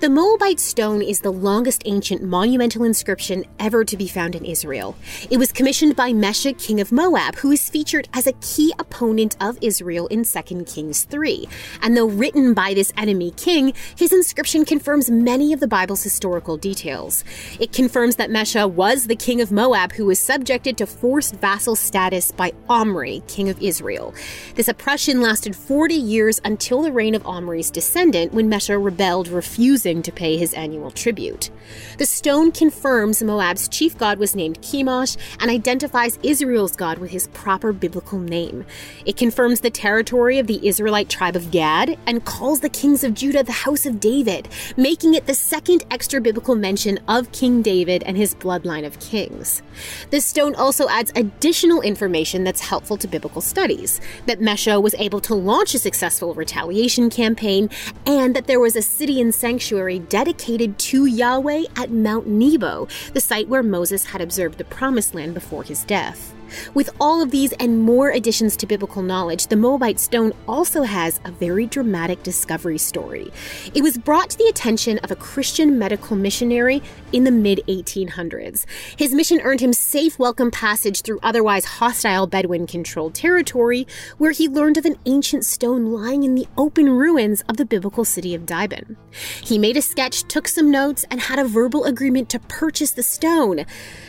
The 0.00 0.10
Moabite 0.10 0.58
stone 0.58 1.02
is 1.02 1.20
the 1.20 1.30
longest 1.30 1.82
ancient 1.84 2.22
monumental 2.22 2.84
inscription 2.84 3.44
ever 3.58 3.84
to 3.84 3.96
be 3.96 4.08
found 4.08 4.34
in 4.34 4.44
Israel. 4.44 4.96
It 5.30 5.36
was 5.36 5.52
commissioned 5.52 5.94
by 5.94 6.12
Mesha, 6.12 6.58
king 6.58 6.80
of 6.80 6.90
Moab, 6.90 7.36
who 7.36 7.52
is 7.52 7.68
featured 7.70 8.08
as 8.12 8.26
a 8.26 8.32
key 8.40 8.72
opponent 8.78 9.36
of 9.40 9.58
Israel 9.60 10.06
in 10.08 10.24
2 10.24 10.64
Kings 10.64 11.04
3. 11.04 11.48
And 11.82 11.96
though 11.96 12.08
written 12.08 12.52
by 12.54 12.74
this 12.74 12.92
enemy 12.96 13.30
king, 13.32 13.72
his 13.96 14.12
inscription 14.12 14.64
confirms 14.64 15.10
many 15.10 15.52
of 15.52 15.60
the 15.60 15.68
Bible's 15.68 16.02
historical 16.02 16.56
details. 16.56 17.22
It 17.60 17.72
confirms 17.72 18.16
that 18.16 18.30
Mesha 18.30 18.68
was 18.68 19.06
the 19.06 19.16
king 19.16 19.40
of 19.40 19.52
Moab 19.52 19.92
who 19.92 20.06
was 20.06 20.18
subjected 20.18 20.78
to 20.78 20.86
forced 20.86 21.36
vassal 21.36 21.76
status 21.76 22.32
by 22.32 22.52
Omri, 22.68 23.22
king 23.28 23.48
of 23.48 23.60
Israel. 23.62 24.14
This 24.56 24.68
oppression 24.68 25.20
lasted 25.20 25.54
40 25.54 25.94
years 25.94 26.40
until 26.44 26.82
the 26.82 26.92
reign 26.92 27.14
of 27.14 27.26
Omri's 27.26 27.70
descendant 27.70 28.32
when 28.32 28.50
Mesha 28.50 28.82
rebelled, 28.82 29.28
refusing 29.28 29.59
refusing 29.60 30.00
to 30.00 30.10
pay 30.10 30.38
his 30.38 30.54
annual 30.54 30.90
tribute. 30.90 31.50
The 31.98 32.06
stone 32.06 32.50
confirms 32.50 33.22
Moab's 33.22 33.68
chief 33.68 33.96
god 33.98 34.18
was 34.18 34.34
named 34.34 34.62
Chemosh 34.62 35.18
and 35.38 35.50
identifies 35.50 36.18
Israel's 36.22 36.74
god 36.74 36.96
with 36.96 37.10
his 37.10 37.28
proper 37.34 37.70
biblical 37.74 38.18
name. 38.18 38.64
It 39.04 39.18
confirms 39.18 39.60
the 39.60 39.68
territory 39.68 40.38
of 40.38 40.46
the 40.46 40.66
Israelite 40.66 41.10
tribe 41.10 41.36
of 41.36 41.50
Gad 41.50 41.98
and 42.06 42.24
calls 42.24 42.60
the 42.60 42.70
kings 42.70 43.04
of 43.04 43.12
Judah 43.12 43.42
the 43.42 43.52
house 43.52 43.84
of 43.84 44.00
David, 44.00 44.48
making 44.78 45.12
it 45.12 45.26
the 45.26 45.34
second 45.34 45.84
extra 45.90 46.22
biblical 46.22 46.54
mention 46.54 46.98
of 47.06 47.30
King 47.32 47.60
David 47.60 48.02
and 48.04 48.16
his 48.16 48.34
bloodline 48.34 48.86
of 48.86 48.98
kings. 48.98 49.60
The 50.08 50.22
stone 50.22 50.54
also 50.54 50.88
adds 50.88 51.12
additional 51.14 51.82
information 51.82 52.44
that's 52.44 52.62
helpful 52.62 52.96
to 52.96 53.06
biblical 53.06 53.42
studies 53.42 54.00
that 54.24 54.40
Mesha 54.40 54.80
was 54.82 54.94
able 54.94 55.20
to 55.20 55.34
launch 55.34 55.74
a 55.74 55.78
successful 55.78 56.32
retaliation 56.32 57.10
campaign, 57.10 57.68
and 58.06 58.34
that 58.34 58.46
there 58.46 58.58
was 58.58 58.74
a 58.74 58.80
city 58.80 59.20
in 59.20 59.32
sanctuary 59.50 59.98
dedicated 59.98 60.78
to 60.78 61.06
Yahweh 61.06 61.64
at 61.74 61.90
Mount 61.90 62.24
Nebo, 62.28 62.86
the 63.14 63.20
site 63.20 63.48
where 63.48 63.64
Moses 63.64 64.04
had 64.04 64.20
observed 64.20 64.58
the 64.58 64.64
Promised 64.64 65.12
Land 65.12 65.34
before 65.34 65.64
his 65.64 65.82
death. 65.82 66.32
With 66.74 66.90
all 67.00 67.22
of 67.22 67.30
these 67.30 67.52
and 67.54 67.80
more 67.80 68.10
additions 68.10 68.56
to 68.56 68.66
biblical 68.66 69.02
knowledge, 69.02 69.46
the 69.46 69.56
Moabite 69.56 70.00
stone 70.00 70.32
also 70.48 70.82
has 70.82 71.20
a 71.24 71.30
very 71.30 71.66
dramatic 71.66 72.22
discovery 72.22 72.78
story. 72.78 73.32
It 73.74 73.82
was 73.82 73.98
brought 73.98 74.30
to 74.30 74.38
the 74.38 74.48
attention 74.48 74.98
of 74.98 75.10
a 75.10 75.16
Christian 75.16 75.78
medical 75.78 76.16
missionary 76.16 76.82
in 77.12 77.24
the 77.24 77.30
mid 77.30 77.60
1800s. 77.68 78.66
His 78.96 79.12
mission 79.12 79.40
earned 79.42 79.60
him 79.60 79.72
safe 79.72 80.18
welcome 80.18 80.50
passage 80.50 81.02
through 81.02 81.20
otherwise 81.22 81.64
hostile 81.64 82.26
Bedouin 82.26 82.66
controlled 82.66 83.14
territory, 83.14 83.86
where 84.18 84.32
he 84.32 84.48
learned 84.48 84.76
of 84.76 84.84
an 84.84 84.96
ancient 85.06 85.44
stone 85.44 85.92
lying 85.92 86.22
in 86.22 86.34
the 86.34 86.46
open 86.56 86.88
ruins 86.90 87.42
of 87.48 87.56
the 87.56 87.64
biblical 87.64 88.04
city 88.04 88.34
of 88.34 88.46
Dibon. 88.46 88.96
He 89.42 89.58
made 89.58 89.76
a 89.76 89.82
sketch, 89.82 90.24
took 90.24 90.48
some 90.48 90.70
notes, 90.70 91.04
and 91.10 91.20
had 91.20 91.38
a 91.38 91.44
verbal 91.44 91.84
agreement 91.84 92.28
to 92.30 92.38
purchase 92.38 92.92
the 92.92 93.02
stone. 93.02 93.66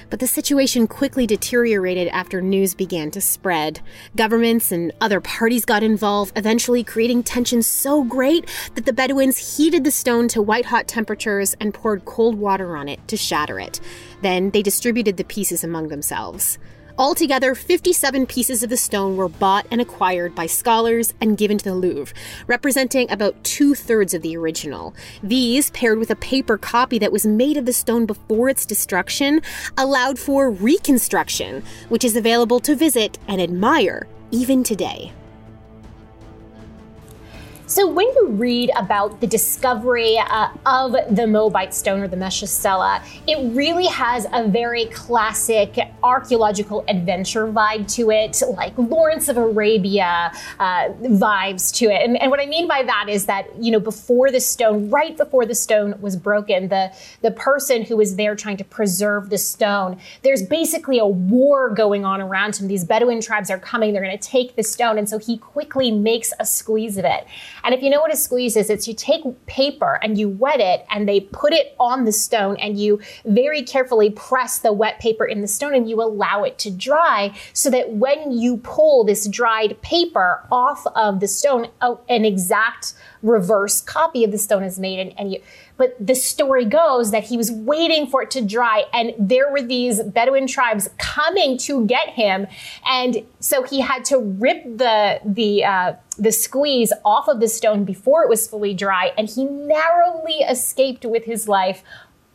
But 0.10 0.19
the 0.19 0.27
situation 0.27 0.88
quickly 0.88 1.25
deteriorated 1.25 2.07
after 2.10 2.30
news 2.39 2.75
began 2.75 3.11
to 3.11 3.19
spread. 3.19 3.81
Governments 4.15 4.71
and 4.71 4.93
other 5.01 5.19
parties 5.19 5.65
got 5.65 5.83
involved, 5.83 6.38
eventually 6.38 6.83
creating 6.83 7.23
tensions 7.23 7.65
so 7.67 8.03
great 8.03 8.47
that 8.75 8.85
the 8.85 8.93
Bedouins 8.93 9.57
heated 9.57 9.83
the 9.83 9.91
stone 9.91 10.27
to 10.29 10.41
white 10.41 10.67
hot 10.67 10.88
temperatures 10.88 11.55
and 11.59 11.73
poured 11.73 12.05
cold 12.05 12.35
water 12.35 12.77
on 12.77 12.88
it 12.88 13.05
to 13.07 13.17
shatter 13.17 13.59
it. 13.59 13.81
Then 14.21 14.51
they 14.51 14.61
distributed 14.61 15.17
the 15.17 15.23
pieces 15.23 15.63
among 15.63 15.88
themselves. 15.88 16.59
Altogether, 16.98 17.55
57 17.55 18.25
pieces 18.25 18.63
of 18.63 18.69
the 18.69 18.77
stone 18.77 19.17
were 19.17 19.29
bought 19.29 19.65
and 19.71 19.81
acquired 19.81 20.36
by 20.36 20.45
scholars 20.45 21.13
and 21.21 21.38
given 21.38 21.57
to 21.57 21.63
the 21.63 21.75
Louvre, 21.75 22.13
representing 22.48 23.10
about 23.10 23.41
two 23.43 23.74
thirds 23.75 24.13
of 24.13 24.21
the 24.21 24.36
original. 24.36 24.93
These, 25.24 25.71
paired 25.71 26.00
with 26.00 26.12
a 26.12 26.15
paper 26.15 26.57
copy 26.57 27.00
that 27.00 27.12
was 27.12 27.25
made 27.25 27.57
of 27.57 27.65
the 27.65 27.74
stone 27.74 28.05
before 28.05 28.50
its 28.50 28.65
destruction, 28.65 29.41
allowed 29.77 30.19
for 30.19 30.51
reconstruction, 30.51 31.63
which 31.89 32.03
is 32.03 32.15
available 32.15 32.60
to 32.62 32.75
visit 32.75 33.17
and 33.27 33.41
admire 33.41 34.07
even 34.31 34.63
today. 34.63 35.13
So, 37.71 37.87
when 37.87 38.07
you 38.07 38.27
read 38.31 38.69
about 38.75 39.21
the 39.21 39.27
discovery 39.27 40.17
uh, 40.17 40.49
of 40.65 40.91
the 41.09 41.25
Moabite 41.25 41.73
stone 41.73 42.01
or 42.01 42.09
the 42.09 42.17
Mesha 42.17 43.01
it 43.25 43.55
really 43.55 43.85
has 43.85 44.27
a 44.33 44.45
very 44.45 44.87
classic 44.87 45.79
archaeological 46.03 46.83
adventure 46.89 47.47
vibe 47.47 47.89
to 47.95 48.11
it, 48.11 48.41
like 48.57 48.77
Lawrence 48.77 49.29
of 49.29 49.37
Arabia 49.37 50.33
uh, 50.59 50.89
vibes 50.99 51.73
to 51.75 51.85
it. 51.85 52.01
And, 52.03 52.21
and, 52.21 52.29
what 52.29 52.41
I 52.41 52.45
mean 52.45 52.67
by 52.67 52.83
that 52.83 53.05
is 53.07 53.27
that, 53.27 53.47
you 53.57 53.71
know, 53.71 53.79
before 53.79 54.31
the 54.31 54.41
stone, 54.41 54.89
right 54.89 55.15
before 55.15 55.45
the 55.45 55.55
stone 55.55 55.95
was 56.01 56.17
broken, 56.17 56.67
the, 56.67 56.91
the 57.21 57.31
person 57.31 57.83
who 57.83 57.95
was 57.95 58.17
there 58.17 58.35
trying 58.35 58.57
to 58.57 58.65
preserve 58.65 59.29
the 59.29 59.37
stone, 59.37 59.97
there's 60.23 60.43
basically 60.43 60.99
a 60.99 61.07
war 61.07 61.69
going 61.69 62.03
on 62.03 62.19
around 62.19 62.57
him. 62.57 62.67
These 62.67 62.83
Bedouin 62.83 63.21
tribes 63.21 63.49
are 63.49 63.59
coming, 63.59 63.93
they're 63.93 64.03
going 64.03 64.17
to 64.17 64.29
take 64.29 64.57
the 64.57 64.63
stone. 64.63 64.97
And 64.97 65.07
so 65.07 65.19
he 65.19 65.37
quickly 65.37 65.89
makes 65.89 66.33
a 66.37 66.45
squeeze 66.45 66.97
of 66.97 67.05
it. 67.05 67.25
And 67.63 67.73
if 67.73 67.81
you 67.81 67.89
know 67.89 68.01
what 68.01 68.13
a 68.13 68.17
squeeze 68.17 68.55
is, 68.55 68.69
it's 68.69 68.87
you 68.87 68.93
take 68.93 69.23
paper 69.45 69.99
and 70.01 70.17
you 70.17 70.29
wet 70.29 70.59
it 70.59 70.85
and 70.89 71.07
they 71.07 71.21
put 71.21 71.53
it 71.53 71.75
on 71.79 72.05
the 72.05 72.11
stone 72.11 72.55
and 72.57 72.79
you 72.79 72.99
very 73.25 73.61
carefully 73.61 74.09
press 74.09 74.59
the 74.59 74.73
wet 74.73 74.99
paper 74.99 75.25
in 75.25 75.41
the 75.41 75.47
stone 75.47 75.75
and 75.75 75.89
you 75.89 76.01
allow 76.01 76.43
it 76.43 76.57
to 76.59 76.71
dry 76.71 77.33
so 77.53 77.69
that 77.69 77.91
when 77.93 78.31
you 78.31 78.57
pull 78.57 79.03
this 79.03 79.27
dried 79.27 79.81
paper 79.81 80.45
off 80.51 80.85
of 80.95 81.19
the 81.19 81.27
stone, 81.27 81.67
oh, 81.81 81.99
an 82.09 82.25
exact 82.25 82.93
reverse 83.21 83.81
copy 83.81 84.23
of 84.23 84.31
the 84.31 84.37
stone 84.37 84.63
is 84.63 84.79
made 84.79 84.99
and, 84.99 85.13
and 85.19 85.31
you 85.31 85.41
but 85.81 85.95
the 85.99 86.13
story 86.13 86.65
goes 86.65 87.09
that 87.09 87.23
he 87.23 87.37
was 87.37 87.51
waiting 87.51 88.05
for 88.05 88.21
it 88.21 88.29
to 88.31 88.41
dry, 88.45 88.83
and 88.93 89.15
there 89.17 89.51
were 89.51 89.63
these 89.63 90.03
Bedouin 90.03 90.45
tribes 90.45 90.87
coming 90.99 91.57
to 91.57 91.87
get 91.87 92.09
him, 92.09 92.45
and 92.85 93.25
so 93.39 93.63
he 93.63 93.81
had 93.81 94.05
to 94.05 94.19
rip 94.19 94.63
the 94.63 95.19
the 95.25 95.65
uh, 95.65 95.93
the 96.19 96.31
squeeze 96.31 96.93
off 97.03 97.27
of 97.27 97.39
the 97.39 97.47
stone 97.47 97.83
before 97.83 98.21
it 98.21 98.29
was 98.29 98.47
fully 98.47 98.75
dry, 98.75 99.11
and 99.17 99.27
he 99.27 99.43
narrowly 99.43 100.35
escaped 100.47 101.03
with 101.03 101.25
his 101.25 101.47
life 101.47 101.81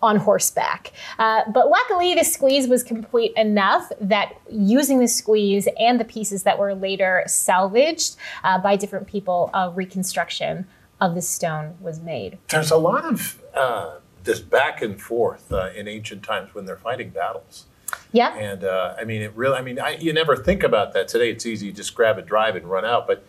on 0.03 0.17
horseback. 0.17 0.93
Uh, 1.21 1.43
but 1.55 1.71
luckily, 1.71 2.17
the 2.17 2.25
squeeze 2.25 2.67
was 2.67 2.83
complete 2.83 3.33
enough 3.37 3.93
that 4.01 4.35
using 4.51 4.99
the 4.99 5.07
squeeze 5.07 5.69
and 5.79 6.01
the 6.01 6.05
pieces 6.05 6.43
that 6.43 6.59
were 6.59 6.75
later 6.75 7.23
salvaged 7.29 8.17
uh, 8.43 8.59
by 8.59 8.75
different 8.75 9.07
people 9.07 9.51
of 9.55 9.77
reconstruction 9.77 10.67
of 11.01 11.15
the 11.15 11.23
stone 11.23 11.75
was 11.81 12.01
made. 12.01 12.39
There's 12.49 12.71
a 12.71 12.77
lot 12.77 13.05
of 13.05 13.43
uh, 13.55 13.97
this 14.25 14.41
back 14.41 14.83
and 14.83 15.01
forth 15.01 15.53
uh, 15.53 15.71
in 15.75 15.89
ancient 15.89 16.23
times 16.23 16.55
when 16.55 16.65
they're 16.65 16.77
fighting 16.77 17.11
battles. 17.11 17.67
Yeah. 18.13 18.35
And 18.37 18.65
uh, 18.65 18.95
I 18.99 19.05
mean, 19.05 19.23
it 19.23 19.33
really, 19.35 19.57
I 19.57 19.63
mean, 19.63 19.79
I, 19.79 19.97
you 19.97 20.13
never 20.13 20.37
think 20.37 20.63
about 20.63 20.93
that 20.95 21.09
today. 21.09 21.31
It's 21.31 21.47
easy, 21.47 21.71
to 21.71 21.77
just 21.77 21.95
grab 21.95 22.19
a 22.19 22.23
drive 22.23 22.57
and 22.57 22.67
run 22.67 22.85
out, 22.85 23.07
but 23.07 23.27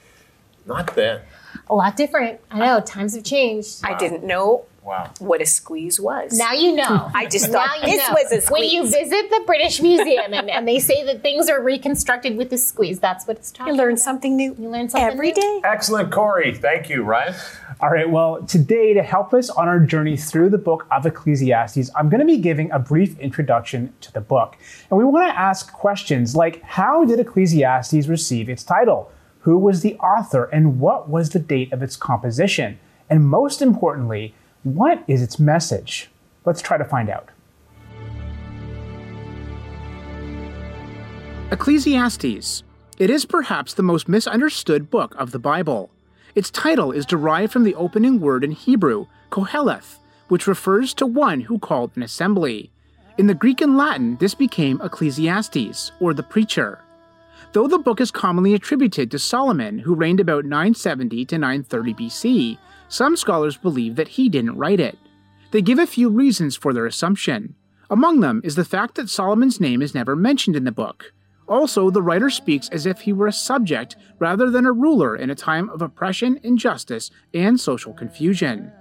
not 0.65 0.95
then. 0.95 1.21
A 1.69 1.75
lot 1.75 1.95
different. 1.95 2.39
I 2.51 2.59
know, 2.59 2.79
times 2.81 3.15
have 3.15 3.24
changed. 3.24 3.81
I 3.83 3.97
didn't 3.97 4.24
know 4.24 4.65
Wow. 4.88 5.12
what 5.20 5.41
a 5.41 5.46
squeeze 5.46 6.00
was. 6.00 6.32
Now 6.38 6.53
you 6.53 6.74
know. 6.75 7.12
I 7.13 7.25
just 7.25 7.51
Now 7.51 7.65
thought 7.65 7.82
you 7.82 7.88
this 7.98 8.08
know. 8.08 8.13
was 8.13 8.32
a 8.32 8.41
squeeze. 8.41 8.50
When 8.50 8.63
you 8.70 8.84
visit 8.89 9.29
the 9.29 9.44
British 9.46 9.82
Museum 9.82 10.34
and, 10.34 10.50
and 10.50 10.67
they 10.67 10.79
say 10.79 11.03
that 11.03 11.22
things 11.22 11.50
are 11.50 11.62
reconstructed 11.62 12.38
with 12.38 12.50
the 12.50 12.58
squeeze, 12.58 13.00
that's 13.00 13.28
what 13.28 13.38
it's 13.38 13.52
talking 13.52 13.73
you 13.73 13.78
learn 13.78 13.93
about. 13.93 14.00
something 14.00 14.38
new 14.38 14.56
You 14.58 14.69
learn 14.69 14.88
something 14.88 15.08
every 15.12 15.34
new. 15.34 15.41
day. 15.41 15.62
Excellent, 15.65 16.12
Corey. 16.12 16.54
Thank 16.56 16.89
you, 16.89 17.04
Ryan. 17.04 17.36
All 17.82 17.89
right, 17.89 18.10
well, 18.10 18.41
today, 18.43 18.93
to 18.93 19.04
help 19.04 19.34
us 19.34 19.50
on 19.50 19.67
our 19.67 19.80
journey 19.80 20.17
through 20.17 20.50
the 20.50 20.58
book 20.58 20.88
of 20.89 21.06
Ecclesiastes, 21.06 21.91
I'm 21.95 22.10
going 22.10 22.21
to 22.21 22.26
be 22.26 22.38
giving 22.38 22.71
a 22.71 22.80
brief 22.80 23.19
introduction 23.19 23.93
to 24.02 24.12
the 24.13 24.21
book. 24.21 24.58
And 24.89 24.97
we 24.97 25.04
want 25.04 25.30
to 25.30 25.38
ask 25.38 25.71
questions 25.73 26.36
like 26.36 26.62
How 26.63 27.04
did 27.06 27.19
Ecclesiastes 27.19 28.08
receive 28.08 28.50
its 28.50 28.63
title? 28.63 29.12
Who 29.41 29.58
was 29.60 29.82
the 29.82 29.95
author? 29.97 30.45
And 30.45 30.80
what 30.80 31.08
was 31.10 31.30
the 31.32 31.39
date 31.39 31.71
of 31.73 31.84
its 31.84 31.95
composition? 31.95 32.80
And 33.10 33.26
most 33.28 33.62
importantly, 33.62 34.34
what 34.75 35.03
is 35.08 35.21
its 35.21 35.39
message? 35.39 36.10
Let's 36.45 36.62
try 36.62 36.77
to 36.77 36.86
find 36.86 37.10
out. 37.10 37.30
Ecclesiastes. 41.51 42.63
It 42.97 43.10
is 43.10 43.25
perhaps 43.25 43.73
the 43.73 43.84
most 43.84 44.10
misunderstood 44.10 44.89
book 44.89 45.15
of 45.17 45.32
the 45.32 45.39
Bible. 45.39 45.91
Its 46.36 46.49
title 46.49 46.91
is 46.91 47.06
derived 47.06 47.53
from 47.53 47.63
the 47.63 47.75
opening 47.75 48.19
word 48.19 48.43
in 48.43 48.51
Hebrew, 48.51 49.08
Koheleth, 49.32 49.97
which 50.27 50.47
refers 50.47 50.93
to 50.95 51.06
one 51.06 51.41
who 51.41 51.58
called 51.58 51.91
an 51.95 52.03
assembly. 52.03 52.71
In 53.17 53.27
the 53.27 53.34
Greek 53.34 53.62
and 53.62 53.77
Latin, 53.77 54.17
this 54.17 54.36
became 54.36 54.82
Ecclesiastes, 54.82 55.91
or 55.99 56.13
the 56.13 56.23
preacher. 56.23 56.82
Though 57.53 57.67
the 57.67 57.80
book 57.80 58.01
is 58.01 58.12
commonly 58.12 58.53
attributed 58.53 59.10
to 59.12 59.19
Solomon, 59.19 59.80
who 59.80 59.95
reigned 59.95 60.19
about 60.19 60.45
970 60.45 61.25
to 61.25 61.38
930 61.38 61.93
BC, 61.93 62.58
some 62.89 63.17
scholars 63.17 63.58
believe 63.58 63.95
that 63.95 64.10
he 64.10 64.30
didn't 64.30 64.58
write 64.58 64.80
it. 64.80 64.97
They 65.52 65.62
give 65.62 65.80
a 65.80 65.88
few 65.88 66.10
reasons 66.10 66.56
for 66.56 66.73
their 66.73 66.86
assumption. 66.86 67.56
Among 67.89 68.19
them 68.19 68.41
is 68.43 68.56
the 68.56 68.65
fact 68.65 68.95
that 68.95 69.10
Solomon's 69.10 69.60
name 69.60 69.82
is 69.82 69.95
never 69.95 70.15
mentioned 70.15 70.56
in 70.56 70.65
the 70.65 70.71
book. 70.71 71.13
Also, 71.47 71.89
the 71.89 72.02
writer 72.02 72.30
speaks 72.30 72.67
as 72.69 72.86
if 72.86 73.02
he 73.02 73.13
were 73.13 73.28
a 73.28 73.32
subject 73.32 73.95
rather 74.19 74.50
than 74.50 74.65
a 74.65 74.71
ruler 74.71 75.15
in 75.15 75.30
a 75.30 75.36
time 75.36 75.69
of 75.69 75.82
oppression, 75.82 76.39
injustice, 76.43 77.10
and 77.34 77.60
social 77.60 77.93
confusion. 77.93 78.71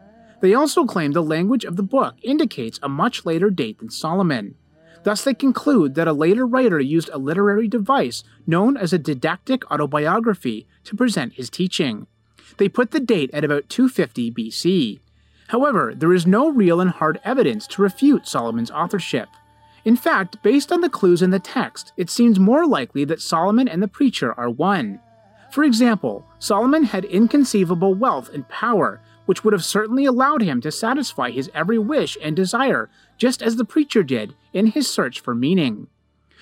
They 0.40 0.55
also 0.55 0.85
claim 0.85 1.12
the 1.12 1.23
language 1.23 1.64
of 1.64 1.77
the 1.77 1.83
book 1.83 2.16
indicates 2.23 2.81
a 2.83 2.88
much 2.88 3.25
later 3.25 3.51
date 3.51 3.79
than 3.79 3.90
Solomon. 3.90 4.57
Thus, 5.05 5.23
they 5.23 5.35
conclude 5.35 5.95
that 5.95 6.09
a 6.09 6.12
later 6.12 6.45
writer 6.45 6.81
used 6.81 7.09
a 7.12 7.19
literary 7.19 7.69
device 7.69 8.25
known 8.47 8.77
as 8.77 8.92
a 8.92 8.99
didactic 8.99 9.71
autobiography 9.71 10.66
to 10.83 10.97
present 10.97 11.35
his 11.35 11.49
teaching. 11.49 12.09
They 12.59 12.68
put 12.68 12.90
the 12.90 13.00
date 13.00 13.30
at 13.32 13.44
about 13.44 13.68
250 13.68 14.30
BC. 14.32 15.00
However, 15.48 15.94
there 15.94 16.12
is 16.12 16.26
no 16.26 16.48
real 16.48 16.80
and 16.80 16.90
hard 16.90 17.20
evidence 17.24 17.66
to 17.68 17.82
refute 17.82 18.26
Solomon's 18.26 18.70
authorship. 18.70 19.28
In 19.85 19.96
fact, 19.96 20.42
based 20.42 20.72
on 20.72 20.80
the 20.80 20.88
clues 20.88 21.22
in 21.22 21.30
the 21.30 21.38
text, 21.38 21.92
it 21.96 22.11
seems 22.11 22.40
more 22.40 22.66
likely 22.66 23.04
that 23.04 23.20
Solomon 23.20 23.68
and 23.68 23.82
the 23.82 23.88
preacher 23.88 24.32
are 24.32 24.50
one. 24.50 25.00
For 25.52 25.62
example, 25.62 26.26
Solomon 26.40 26.85
had 26.85 27.04
inconceivable 27.04 27.94
wealth 27.94 28.28
and 28.35 28.48
power, 28.48 29.00
which 29.26 29.44
would 29.44 29.52
have 29.52 29.64
certainly 29.64 30.04
allowed 30.04 30.42
him 30.42 30.61
to 30.62 30.72
satisfy 30.72 31.30
his 31.30 31.50
every 31.54 31.78
wish 31.78 32.18
and 32.20 32.35
desire, 32.35 32.90
just 33.16 33.42
as 33.42 33.56
the 33.56 33.64
preacher 33.64 34.02
did 34.02 34.35
in 34.52 34.66
his 34.66 34.90
search 34.90 35.20
for 35.20 35.35
meaning. 35.35 35.87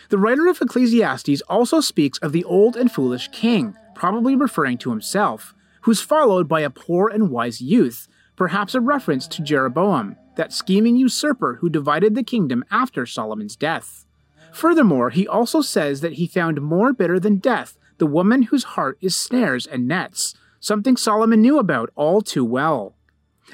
The 0.09 0.19
writer 0.19 0.49
of 0.49 0.61
Ecclesiastes 0.61 1.43
also 1.43 1.81
speaks 1.81 2.19
of 2.19 2.33
the 2.33 2.45
old 2.45 2.77
and 2.77 2.91
foolish 2.91 3.29
king, 3.29 3.77
probably 3.95 4.35
referring 4.35 4.79
to 4.79 4.91
himself, 4.91 5.55
who's 5.85 6.01
followed 6.01 6.49
by 6.49 6.61
a 6.61 6.71
poor 6.71 7.09
and 7.09 7.31
wise 7.31 7.61
youth, 7.61 8.09
perhaps 8.37 8.75
a 8.75 8.81
reference 8.81 9.29
to 9.29 9.43
Jeroboam, 9.43 10.17
that 10.37 10.53
scheming 10.53 10.97
usurper 10.97 11.59
who 11.61 11.69
divided 11.69 12.15
the 12.15 12.23
kingdom 12.23 12.65
after 12.71 13.07
Solomon's 13.07 13.55
death. 13.55 14.07
Furthermore, 14.53 15.11
he 15.11 15.29
also 15.29 15.61
says 15.61 16.01
that 16.01 16.15
he 16.15 16.27
found 16.27 16.61
more 16.63 16.93
bitter 16.93 17.21
than 17.21 17.37
death 17.37 17.79
the 17.99 18.07
woman 18.07 18.45
whose 18.45 18.65
heart 18.65 18.99
is 19.01 19.15
snares 19.15 19.67
and 19.67 19.87
nets, 19.87 20.35
something 20.59 20.97
Solomon 20.97 21.41
knew 21.41 21.59
about 21.59 21.91
all 21.95 22.23
too 22.23 22.45
well. 22.45 22.97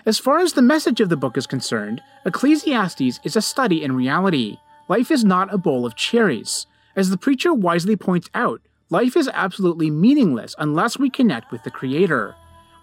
As 0.07 0.19
far 0.19 0.39
as 0.39 0.53
the 0.53 0.63
message 0.63 1.01
of 1.01 1.09
the 1.09 1.17
book 1.17 1.37
is 1.37 1.47
concerned, 1.47 2.01
Ecclesiastes 2.25 3.21
is 3.25 3.37
a 3.37 3.43
study 3.43 3.83
in 3.83 3.97
reality. 3.97 4.57
Life 4.89 5.11
is 5.11 5.25
not 5.25 5.53
a 5.53 5.59
bowl 5.59 5.85
of 5.85 5.97
cherries. 5.97 6.67
As 6.95 7.11
the 7.11 7.19
preacher 7.19 7.53
wisely 7.53 7.97
points 7.97 8.31
out, 8.35 8.61
life 8.91 9.17
is 9.17 9.31
absolutely 9.33 9.89
meaningless 9.89 10.55
unless 10.59 10.99
we 10.99 11.09
connect 11.09 11.53
with 11.53 11.63
the 11.63 11.71
Creator. 11.71 12.35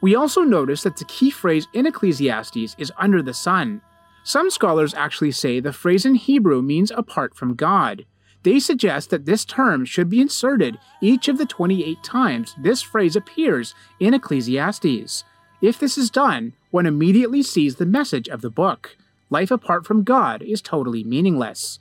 We 0.01 0.15
also 0.15 0.41
notice 0.41 0.83
that 0.83 0.95
the 0.97 1.05
key 1.05 1.29
phrase 1.29 1.67
in 1.73 1.85
Ecclesiastes 1.85 2.75
is 2.77 2.93
under 2.97 3.21
the 3.21 3.33
sun. 3.33 3.81
Some 4.23 4.49
scholars 4.49 4.93
actually 4.93 5.31
say 5.31 5.59
the 5.59 5.73
phrase 5.73 6.05
in 6.05 6.15
Hebrew 6.15 6.61
means 6.61 6.91
apart 6.91 7.35
from 7.35 7.55
God. 7.55 8.05
They 8.43 8.59
suggest 8.59 9.09
that 9.09 9.25
this 9.25 9.43
term 9.43 9.83
should 9.83 10.09
be 10.09 10.21
inserted 10.21 10.79
each 11.01 11.27
of 11.27 11.37
the 11.37 11.45
28 11.45 12.01
times 12.03 12.55
this 12.57 12.81
phrase 12.81 13.15
appears 13.15 13.75
in 13.99 14.13
Ecclesiastes. 14.13 15.23
If 15.61 15.79
this 15.79 15.97
is 15.97 16.09
done, 16.09 16.53
one 16.71 16.85
immediately 16.85 17.43
sees 17.43 17.75
the 17.75 17.85
message 17.85 18.29
of 18.29 18.41
the 18.41 18.49
book. 18.49 18.95
Life 19.29 19.51
apart 19.51 19.85
from 19.85 20.03
God 20.03 20.41
is 20.41 20.61
totally 20.61 21.03
meaningless. 21.03 21.79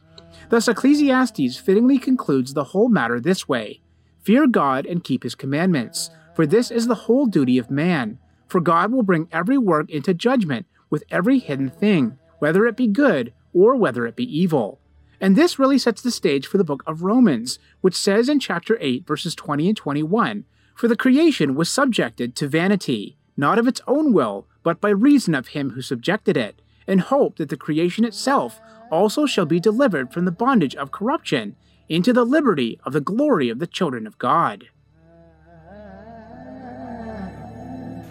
Thus, 0.48 0.66
Ecclesiastes 0.66 1.56
fittingly 1.58 1.98
concludes 1.98 2.54
the 2.54 2.64
whole 2.64 2.88
matter 2.88 3.20
this 3.20 3.46
way 3.46 3.80
Fear 4.26 4.48
God 4.48 4.86
and 4.86 5.04
keep 5.04 5.22
his 5.22 5.36
commandments, 5.36 6.10
for 6.34 6.48
this 6.48 6.72
is 6.72 6.88
the 6.88 7.06
whole 7.06 7.26
duty 7.26 7.58
of 7.58 7.70
man. 7.70 8.18
For 8.48 8.60
God 8.60 8.90
will 8.90 9.04
bring 9.04 9.28
every 9.30 9.56
work 9.56 9.88
into 9.88 10.12
judgment 10.12 10.66
with 10.90 11.04
every 11.12 11.38
hidden 11.38 11.70
thing, 11.70 12.18
whether 12.40 12.66
it 12.66 12.76
be 12.76 12.88
good 12.88 13.32
or 13.52 13.76
whether 13.76 14.04
it 14.04 14.16
be 14.16 14.24
evil. 14.24 14.80
And 15.20 15.36
this 15.36 15.60
really 15.60 15.78
sets 15.78 16.02
the 16.02 16.10
stage 16.10 16.48
for 16.48 16.58
the 16.58 16.64
book 16.64 16.82
of 16.88 17.04
Romans, 17.04 17.60
which 17.82 17.94
says 17.94 18.28
in 18.28 18.40
chapter 18.40 18.76
8, 18.80 19.06
verses 19.06 19.36
20 19.36 19.68
and 19.68 19.76
21 19.76 20.44
For 20.74 20.88
the 20.88 20.96
creation 20.96 21.54
was 21.54 21.70
subjected 21.70 22.34
to 22.34 22.48
vanity, 22.48 23.16
not 23.36 23.60
of 23.60 23.68
its 23.68 23.80
own 23.86 24.12
will, 24.12 24.48
but 24.64 24.80
by 24.80 24.88
reason 24.88 25.36
of 25.36 25.48
him 25.48 25.70
who 25.70 25.82
subjected 25.82 26.36
it, 26.36 26.60
in 26.88 26.98
hope 26.98 27.36
that 27.36 27.48
the 27.48 27.56
creation 27.56 28.04
itself 28.04 28.60
also 28.90 29.24
shall 29.24 29.46
be 29.46 29.60
delivered 29.60 30.12
from 30.12 30.24
the 30.24 30.32
bondage 30.32 30.74
of 30.74 30.90
corruption 30.90 31.54
into 31.88 32.12
the 32.12 32.24
liberty 32.24 32.80
of 32.84 32.92
the 32.92 33.00
glory 33.00 33.48
of 33.48 33.58
the 33.58 33.66
children 33.66 34.06
of 34.06 34.18
God. 34.18 34.68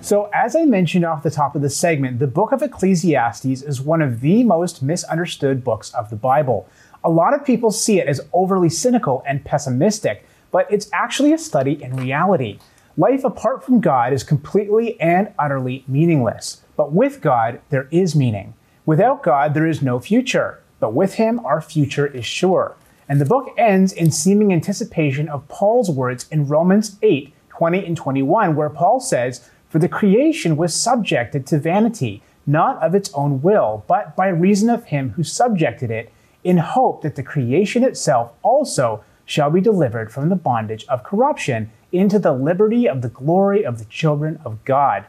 So, 0.02 0.30
as 0.36 0.56
I 0.56 0.66
mentioned 0.66 1.04
off 1.04 1.24
the 1.24 1.32
top 1.32 1.56
of 1.56 1.64
the 1.64 1.70
segment, 1.70 2.20
the 2.20 2.28
book 2.28 2.52
of 2.52 2.62
Ecclesiastes 2.62 3.64
is 3.64 3.82
one 3.82 4.04
of 4.04 4.22
the 4.22 4.44
most 4.44 4.84
misunderstood 4.84 5.64
books 5.64 5.92
of 5.96 6.12
the 6.12 6.16
Bible. 6.16 6.70
A 7.04 7.10
lot 7.10 7.34
of 7.34 7.44
people 7.44 7.72
see 7.72 8.00
it 8.00 8.08
as 8.08 8.22
overly 8.32 8.70
cynical 8.70 9.24
and 9.26 9.44
pessimistic, 9.44 10.24
but 10.52 10.72
it's 10.72 10.90
actually 10.94 11.34
a 11.34 11.40
study 11.40 11.82
in 11.82 11.96
reality. 11.96 12.60
Life 12.98 13.24
apart 13.24 13.64
from 13.64 13.82
God 13.82 14.14
is 14.14 14.24
completely 14.24 15.00
and 15.02 15.34
utterly 15.40 15.84
meaningless, 15.88 16.62
but 16.78 16.94
with 16.94 17.20
God, 17.20 17.60
there 17.70 17.88
is 17.90 18.16
meaning. 18.16 18.54
Without 18.86 19.24
God, 19.24 19.56
there 19.56 19.66
is 19.66 19.82
no 19.82 20.00
future, 20.00 20.62
but 20.80 20.94
with 20.94 21.16
Him, 21.16 21.44
our 21.44 21.62
future 21.62 22.06
is 22.06 22.26
sure. 22.28 22.76
And 23.08 23.22
the 23.22 23.26
book 23.26 23.54
ends 23.58 23.94
in 23.94 24.12
seeming 24.12 24.52
anticipation 24.52 25.30
of 25.30 25.48
Paul's 25.48 25.92
words 25.92 26.28
in 26.32 26.48
Romans 26.48 26.98
8 27.02 27.32
20 27.50 27.86
and 27.86 27.96
21, 27.96 28.56
where 28.56 28.70
Paul 28.70 29.00
says, 29.00 29.50
For 29.70 29.80
the 29.80 29.88
creation 29.88 30.58
was 30.58 30.76
subjected 30.76 31.48
to 31.48 31.60
vanity, 31.60 32.22
not 32.46 32.82
of 32.84 32.94
its 32.94 33.14
own 33.14 33.42
will, 33.42 33.86
but 33.88 34.14
by 34.16 34.28
reason 34.28 34.70
of 34.70 34.86
him 34.86 35.12
who 35.12 35.24
subjected 35.24 35.90
it, 35.90 36.12
in 36.44 36.58
hope 36.58 37.02
that 37.02 37.16
the 37.16 37.24
creation 37.24 37.84
itself 37.84 38.34
also 38.44 39.04
shall 39.26 39.50
be 39.50 39.62
delivered 39.62 40.12
from 40.12 40.30
the 40.30 40.36
bondage 40.36 40.86
of 40.88 41.04
corruption 41.04 41.72
into 41.92 42.20
the 42.20 42.34
liberty 42.34 42.88
of 42.88 43.02
the 43.02 43.10
glory 43.10 43.66
of 43.66 43.80
the 43.80 43.86
children 43.86 44.40
of 44.44 44.64
God. 44.66 45.06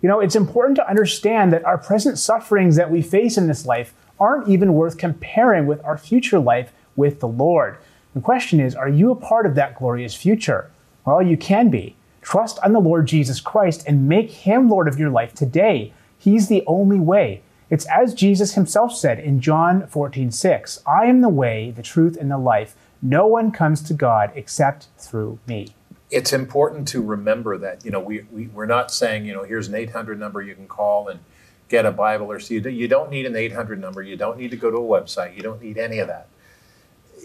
You 0.00 0.08
know, 0.08 0.20
it's 0.20 0.36
important 0.36 0.76
to 0.76 0.88
understand 0.88 1.52
that 1.52 1.64
our 1.64 1.78
present 1.78 2.18
sufferings 2.18 2.76
that 2.76 2.90
we 2.90 3.02
face 3.02 3.36
in 3.36 3.48
this 3.48 3.66
life 3.66 3.92
aren't 4.20 4.48
even 4.48 4.74
worth 4.74 4.96
comparing 4.96 5.66
with 5.66 5.84
our 5.84 5.98
future 5.98 6.38
life 6.38 6.72
with 6.98 7.20
the 7.20 7.28
Lord. 7.28 7.78
The 8.14 8.20
question 8.20 8.58
is, 8.58 8.74
are 8.74 8.88
you 8.88 9.10
a 9.10 9.16
part 9.16 9.46
of 9.46 9.54
that 9.54 9.78
glorious 9.78 10.14
future? 10.14 10.70
Well, 11.06 11.22
you 11.22 11.36
can 11.36 11.70
be. 11.70 11.94
Trust 12.20 12.58
on 12.62 12.72
the 12.72 12.80
Lord 12.80 13.06
Jesus 13.06 13.40
Christ 13.40 13.84
and 13.86 14.08
make 14.08 14.30
him 14.30 14.68
Lord 14.68 14.88
of 14.88 14.98
your 14.98 15.08
life 15.08 15.32
today. 15.32 15.94
He's 16.18 16.48
the 16.48 16.64
only 16.66 16.98
way. 16.98 17.42
It's 17.70 17.86
as 17.86 18.12
Jesus 18.12 18.54
himself 18.54 18.94
said 18.94 19.20
in 19.20 19.40
John 19.40 19.86
14, 19.86 20.30
6, 20.30 20.82
I 20.86 21.06
am 21.06 21.20
the 21.20 21.28
way, 21.28 21.70
the 21.70 21.82
truth, 21.82 22.16
and 22.16 22.30
the 22.30 22.38
life. 22.38 22.74
No 23.00 23.26
one 23.26 23.52
comes 23.52 23.82
to 23.82 23.94
God 23.94 24.32
except 24.34 24.88
through 24.98 25.38
me. 25.46 25.68
It's 26.10 26.32
important 26.32 26.88
to 26.88 27.02
remember 27.02 27.58
that, 27.58 27.84
you 27.84 27.90
know, 27.90 28.00
we, 28.00 28.22
we, 28.32 28.48
we're 28.48 28.66
not 28.66 28.90
saying, 28.90 29.26
you 29.26 29.34
know, 29.34 29.44
here's 29.44 29.68
an 29.68 29.74
800 29.74 30.18
number 30.18 30.42
you 30.42 30.54
can 30.54 30.66
call 30.66 31.08
and 31.08 31.20
get 31.68 31.86
a 31.86 31.92
Bible 31.92 32.32
or 32.32 32.40
see. 32.40 32.56
You 32.56 32.88
don't 32.88 33.10
need 33.10 33.26
an 33.26 33.36
800 33.36 33.78
number. 33.78 34.02
You 34.02 34.16
don't 34.16 34.38
need 34.38 34.50
to 34.50 34.56
go 34.56 34.70
to 34.70 34.78
a 34.78 34.80
website. 34.80 35.36
You 35.36 35.42
don't 35.42 35.62
need 35.62 35.76
any 35.76 35.98
of 35.98 36.08
that. 36.08 36.28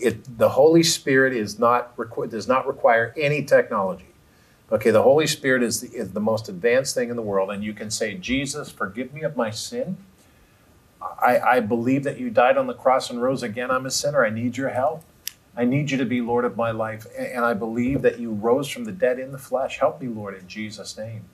It, 0.01 0.37
the 0.37 0.49
Holy 0.49 0.83
Spirit 0.83 1.33
is 1.33 1.59
not 1.59 1.95
does 2.29 2.47
not 2.47 2.67
require 2.67 3.13
any 3.17 3.43
technology. 3.43 4.07
Okay, 4.71 4.89
the 4.89 5.03
Holy 5.03 5.27
Spirit 5.27 5.61
is 5.61 5.81
the, 5.81 5.89
is 5.89 6.11
the 6.13 6.19
most 6.19 6.49
advanced 6.49 6.95
thing 6.95 7.09
in 7.09 7.15
the 7.15 7.21
world, 7.21 7.51
and 7.51 7.63
you 7.63 7.73
can 7.73 7.91
say, 7.91 8.15
Jesus, 8.15 8.71
forgive 8.71 9.13
me 9.13 9.21
of 9.21 9.35
my 9.35 9.51
sin. 9.51 9.97
I, 11.01 11.39
I 11.39 11.59
believe 11.59 12.03
that 12.05 12.17
you 12.17 12.29
died 12.29 12.57
on 12.57 12.67
the 12.67 12.73
cross 12.73 13.09
and 13.09 13.21
rose 13.21 13.43
again. 13.43 13.69
I'm 13.69 13.85
a 13.85 13.91
sinner. 13.91 14.25
I 14.25 14.29
need 14.29 14.57
your 14.57 14.69
help. 14.69 15.03
I 15.55 15.65
need 15.65 15.91
you 15.91 15.97
to 15.97 16.05
be 16.05 16.21
Lord 16.21 16.45
of 16.45 16.57
my 16.57 16.71
life. 16.71 17.05
And 17.17 17.45
I 17.45 17.53
believe 17.53 18.01
that 18.01 18.19
you 18.19 18.31
rose 18.31 18.67
from 18.67 18.85
the 18.85 18.91
dead 18.91 19.19
in 19.19 19.31
the 19.31 19.37
flesh. 19.37 19.79
Help 19.79 20.01
me, 20.01 20.07
Lord, 20.07 20.33
in 20.35 20.47
Jesus' 20.47 20.97
name. 20.97 21.25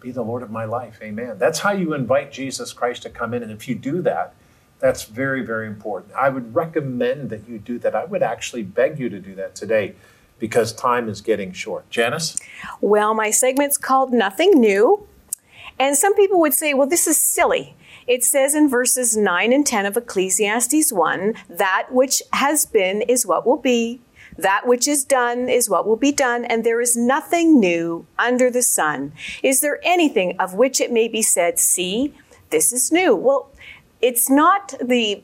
Be 0.00 0.10
the 0.10 0.22
Lord 0.22 0.42
of 0.42 0.50
my 0.50 0.64
life. 0.64 0.98
Amen. 1.02 1.38
That's 1.38 1.60
how 1.60 1.72
you 1.72 1.92
invite 1.92 2.32
Jesus 2.32 2.72
Christ 2.72 3.02
to 3.02 3.10
come 3.10 3.34
in. 3.34 3.42
And 3.42 3.52
if 3.52 3.68
you 3.68 3.74
do 3.74 4.00
that, 4.02 4.34
that's 4.80 5.04
very, 5.04 5.44
very 5.44 5.66
important. 5.66 6.14
I 6.14 6.28
would 6.28 6.54
recommend 6.54 7.30
that 7.30 7.48
you 7.48 7.58
do 7.58 7.78
that. 7.80 7.94
I 7.94 8.04
would 8.04 8.22
actually 8.22 8.62
beg 8.62 8.98
you 8.98 9.08
to 9.08 9.18
do 9.18 9.34
that 9.34 9.54
today 9.54 9.94
because 10.38 10.72
time 10.72 11.08
is 11.08 11.20
getting 11.20 11.52
short. 11.52 11.88
Janice? 11.90 12.36
Well, 12.80 13.14
my 13.14 13.30
segment's 13.30 13.76
called 13.76 14.12
Nothing 14.12 14.52
New. 14.52 15.06
And 15.78 15.96
some 15.96 16.14
people 16.14 16.40
would 16.40 16.54
say, 16.54 16.74
well, 16.74 16.88
this 16.88 17.06
is 17.06 17.18
silly. 17.18 17.74
It 18.06 18.24
says 18.24 18.54
in 18.54 18.68
verses 18.68 19.16
9 19.16 19.52
and 19.52 19.66
10 19.66 19.86
of 19.86 19.96
Ecclesiastes 19.96 20.92
1 20.92 21.34
that 21.50 21.88
which 21.90 22.22
has 22.32 22.64
been 22.64 23.02
is 23.02 23.26
what 23.26 23.46
will 23.46 23.58
be, 23.58 24.00
that 24.36 24.66
which 24.66 24.88
is 24.88 25.04
done 25.04 25.48
is 25.48 25.68
what 25.68 25.86
will 25.86 25.96
be 25.96 26.12
done, 26.12 26.44
and 26.44 26.64
there 26.64 26.80
is 26.80 26.96
nothing 26.96 27.60
new 27.60 28.06
under 28.18 28.50
the 28.50 28.62
sun. 28.62 29.12
Is 29.42 29.60
there 29.60 29.78
anything 29.82 30.38
of 30.38 30.54
which 30.54 30.80
it 30.80 30.90
may 30.90 31.06
be 31.06 31.22
said, 31.22 31.58
See, 31.58 32.14
this 32.50 32.72
is 32.72 32.90
new? 32.90 33.14
Well, 33.14 33.50
it's 34.00 34.30
not 34.30 34.74
the 34.82 35.22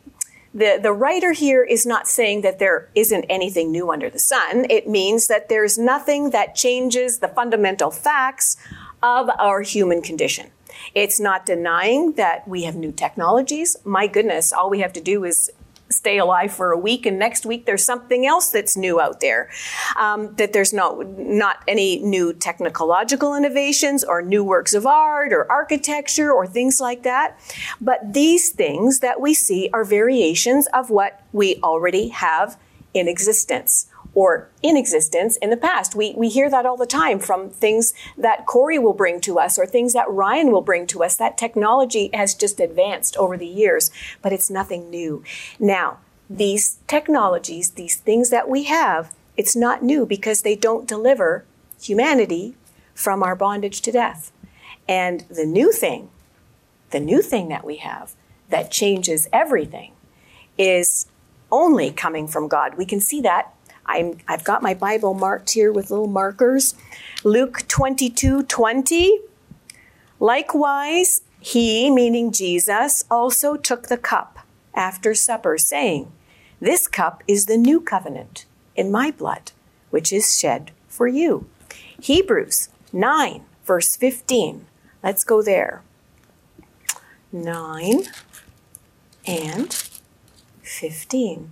the, 0.56 0.78
the 0.80 0.92
writer 0.92 1.32
here 1.32 1.64
is 1.64 1.84
not 1.84 2.06
saying 2.06 2.42
that 2.42 2.60
there 2.60 2.88
isn't 2.94 3.24
anything 3.28 3.72
new 3.72 3.90
under 3.90 4.08
the 4.08 4.20
sun. 4.20 4.66
It 4.70 4.88
means 4.88 5.26
that 5.26 5.48
there's 5.48 5.76
nothing 5.76 6.30
that 6.30 6.54
changes 6.54 7.18
the 7.18 7.26
fundamental 7.26 7.90
facts 7.90 8.56
of 9.02 9.28
our 9.40 9.62
human 9.62 10.00
condition. 10.00 10.52
It's 10.94 11.18
not 11.18 11.44
denying 11.44 12.12
that 12.12 12.46
we 12.46 12.62
have 12.62 12.76
new 12.76 12.92
technologies. 12.92 13.76
My 13.84 14.06
goodness, 14.06 14.52
all 14.52 14.70
we 14.70 14.78
have 14.78 14.92
to 14.92 15.00
do 15.00 15.24
is 15.24 15.50
stay 15.94 16.18
alive 16.18 16.52
for 16.52 16.72
a 16.72 16.78
week 16.78 17.06
and 17.06 17.18
next 17.18 17.46
week 17.46 17.66
there's 17.66 17.84
something 17.84 18.26
else 18.26 18.50
that's 18.50 18.76
new 18.76 19.00
out 19.00 19.20
there. 19.20 19.50
Um, 19.98 20.34
that 20.36 20.52
there's 20.52 20.72
no 20.72 21.02
not 21.18 21.62
any 21.68 22.00
new 22.00 22.32
technological 22.32 23.34
innovations 23.34 24.04
or 24.04 24.22
new 24.22 24.44
works 24.44 24.74
of 24.74 24.86
art 24.86 25.32
or 25.32 25.50
architecture 25.50 26.32
or 26.32 26.46
things 26.46 26.80
like 26.80 27.02
that. 27.02 27.38
But 27.80 28.12
these 28.12 28.50
things 28.50 29.00
that 29.00 29.20
we 29.20 29.34
see 29.34 29.70
are 29.72 29.84
variations 29.84 30.66
of 30.74 30.90
what 30.90 31.22
we 31.32 31.56
already 31.62 32.08
have 32.08 32.58
in 32.92 33.08
existence 33.08 33.86
or 34.14 34.48
in 34.62 34.76
existence 34.76 35.36
in 35.38 35.50
the 35.50 35.56
past. 35.56 35.94
We, 35.94 36.14
we 36.16 36.28
hear 36.28 36.48
that 36.50 36.66
all 36.66 36.76
the 36.76 36.86
time 36.86 37.18
from 37.18 37.50
things 37.50 37.92
that 38.16 38.46
Corey 38.46 38.78
will 38.78 38.92
bring 38.92 39.20
to 39.22 39.38
us 39.38 39.58
or 39.58 39.66
things 39.66 39.92
that 39.92 40.10
Ryan 40.10 40.52
will 40.52 40.62
bring 40.62 40.86
to 40.88 41.02
us. 41.02 41.16
That 41.16 41.36
technology 41.36 42.10
has 42.14 42.34
just 42.34 42.60
advanced 42.60 43.16
over 43.16 43.36
the 43.36 43.46
years, 43.46 43.90
but 44.22 44.32
it's 44.32 44.50
nothing 44.50 44.88
new. 44.90 45.24
Now, 45.58 45.98
these 46.30 46.78
technologies, 46.86 47.70
these 47.70 47.96
things 47.96 48.30
that 48.30 48.48
we 48.48 48.64
have, 48.64 49.14
it's 49.36 49.56
not 49.56 49.82
new 49.82 50.06
because 50.06 50.42
they 50.42 50.56
don't 50.56 50.88
deliver 50.88 51.44
humanity 51.80 52.54
from 52.94 53.22
our 53.22 53.34
bondage 53.34 53.80
to 53.82 53.92
death. 53.92 54.32
And 54.88 55.22
the 55.22 55.46
new 55.46 55.72
thing, 55.72 56.10
the 56.90 57.00
new 57.00 57.20
thing 57.20 57.48
that 57.48 57.64
we 57.64 57.76
have 57.76 58.14
that 58.48 58.70
changes 58.70 59.28
everything 59.32 59.92
is 60.56 61.06
only 61.50 61.90
coming 61.90 62.26
from 62.26 62.48
God. 62.48 62.76
We 62.76 62.86
can 62.86 63.00
see 63.00 63.20
that 63.22 63.53
I'm, 63.86 64.18
I've 64.26 64.44
got 64.44 64.62
my 64.62 64.74
Bible 64.74 65.14
marked 65.14 65.50
here 65.50 65.72
with 65.72 65.90
little 65.90 66.06
markers. 66.06 66.74
Luke 67.22 67.62
22 67.68 68.44
20. 68.44 69.20
Likewise, 70.20 71.22
he, 71.40 71.90
meaning 71.90 72.32
Jesus, 72.32 73.04
also 73.10 73.56
took 73.56 73.88
the 73.88 73.98
cup 73.98 74.38
after 74.74 75.14
supper, 75.14 75.58
saying, 75.58 76.10
This 76.60 76.88
cup 76.88 77.22
is 77.28 77.46
the 77.46 77.58
new 77.58 77.80
covenant 77.80 78.46
in 78.74 78.90
my 78.90 79.10
blood, 79.10 79.52
which 79.90 80.12
is 80.12 80.38
shed 80.38 80.70
for 80.88 81.06
you. 81.06 81.46
Hebrews 82.00 82.68
9, 82.92 83.44
verse 83.64 83.96
15. 83.96 84.66
Let's 85.02 85.24
go 85.24 85.42
there. 85.42 85.82
9 87.32 88.04
and 89.26 89.74
15. 90.62 91.50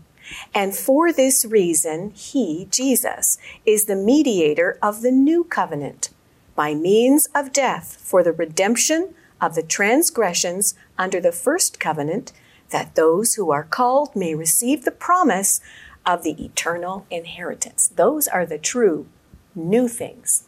And 0.55 0.75
for 0.75 1.12
this 1.12 1.45
reason, 1.45 2.11
he, 2.14 2.66
Jesus, 2.71 3.38
is 3.64 3.85
the 3.85 3.97
mediator 3.97 4.79
of 4.83 5.03
the 5.03 5.11
new 5.11 5.45
covenant 5.45 6.11
by 6.55 6.75
means 6.75 7.29
of 7.35 7.53
death 7.53 7.97
for 8.01 8.23
the 8.23 8.33
redemption 8.33 9.14
of 9.40 9.55
the 9.55 9.62
transgressions 9.62 10.75
under 10.97 11.21
the 11.21 11.33
first 11.33 11.81
covenant, 11.81 12.33
that 12.71 12.95
those 12.95 13.35
who 13.35 13.51
are 13.51 13.64
called 13.64 14.14
may 14.14 14.35
receive 14.35 14.85
the 14.85 14.90
promise 14.90 15.61
of 16.07 16.23
the 16.23 16.42
eternal 16.45 17.07
inheritance. 17.11 17.88
Those 17.88 18.29
are 18.29 18.47
the 18.47 18.59
true 18.59 19.07
new 19.55 19.88
things. 19.88 20.45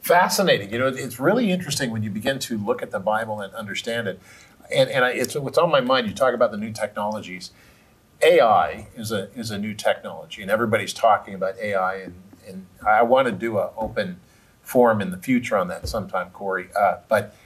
Fascinating. 0.00 0.72
You 0.72 0.78
know, 0.78 0.86
it's 0.86 1.18
really 1.18 1.50
interesting 1.50 1.90
when 1.90 2.04
you 2.04 2.10
begin 2.10 2.38
to 2.40 2.56
look 2.56 2.82
at 2.82 2.92
the 2.92 3.00
Bible 3.00 3.40
and 3.40 3.52
understand 3.54 4.06
it. 4.06 4.20
And, 4.72 4.88
and 4.90 5.04
I, 5.04 5.10
it's 5.10 5.34
what's 5.34 5.58
on 5.58 5.70
my 5.70 5.80
mind. 5.80 6.06
You 6.06 6.14
talk 6.14 6.32
about 6.32 6.52
the 6.52 6.56
new 6.56 6.72
technologies. 6.72 7.50
AI 8.22 8.88
is 8.96 9.12
a 9.12 9.30
is 9.34 9.50
a 9.50 9.58
new 9.58 9.74
technology, 9.74 10.42
and 10.42 10.50
everybody's 10.50 10.92
talking 10.92 11.34
about 11.34 11.58
AI, 11.58 11.96
and, 11.96 12.14
and 12.46 12.66
I 12.86 13.02
want 13.02 13.26
to 13.26 13.32
do 13.32 13.58
an 13.58 13.68
open 13.76 14.20
forum 14.62 15.00
in 15.00 15.10
the 15.10 15.18
future 15.18 15.56
on 15.56 15.68
that 15.68 15.88
sometime, 15.88 16.30
Corey. 16.30 16.68
Uh, 16.78 16.98
but 17.08 17.36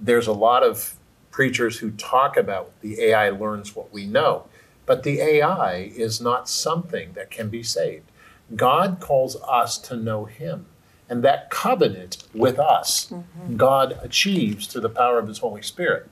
there's 0.00 0.26
a 0.26 0.32
lot 0.32 0.62
of 0.62 0.96
preachers 1.30 1.78
who 1.78 1.90
talk 1.92 2.36
about 2.36 2.70
the 2.80 3.00
AI 3.00 3.30
learns 3.30 3.74
what 3.74 3.92
we 3.92 4.06
know. 4.06 4.46
But 4.86 5.02
the 5.02 5.20
AI 5.20 5.90
is 5.96 6.20
not 6.20 6.48
something 6.48 7.12
that 7.14 7.30
can 7.30 7.48
be 7.48 7.62
saved. 7.62 8.10
God 8.54 8.98
calls 9.00 9.36
us 9.42 9.78
to 9.78 9.96
know 9.96 10.24
Him. 10.24 10.66
And 11.08 11.22
that 11.22 11.50
covenant 11.50 12.24
with 12.34 12.58
us, 12.58 13.06
mm-hmm. 13.06 13.56
God 13.56 13.98
achieves 14.02 14.66
through 14.66 14.80
the 14.82 14.88
power 14.88 15.18
of 15.18 15.28
His 15.28 15.38
Holy 15.38 15.62
Spirit. 15.62 16.08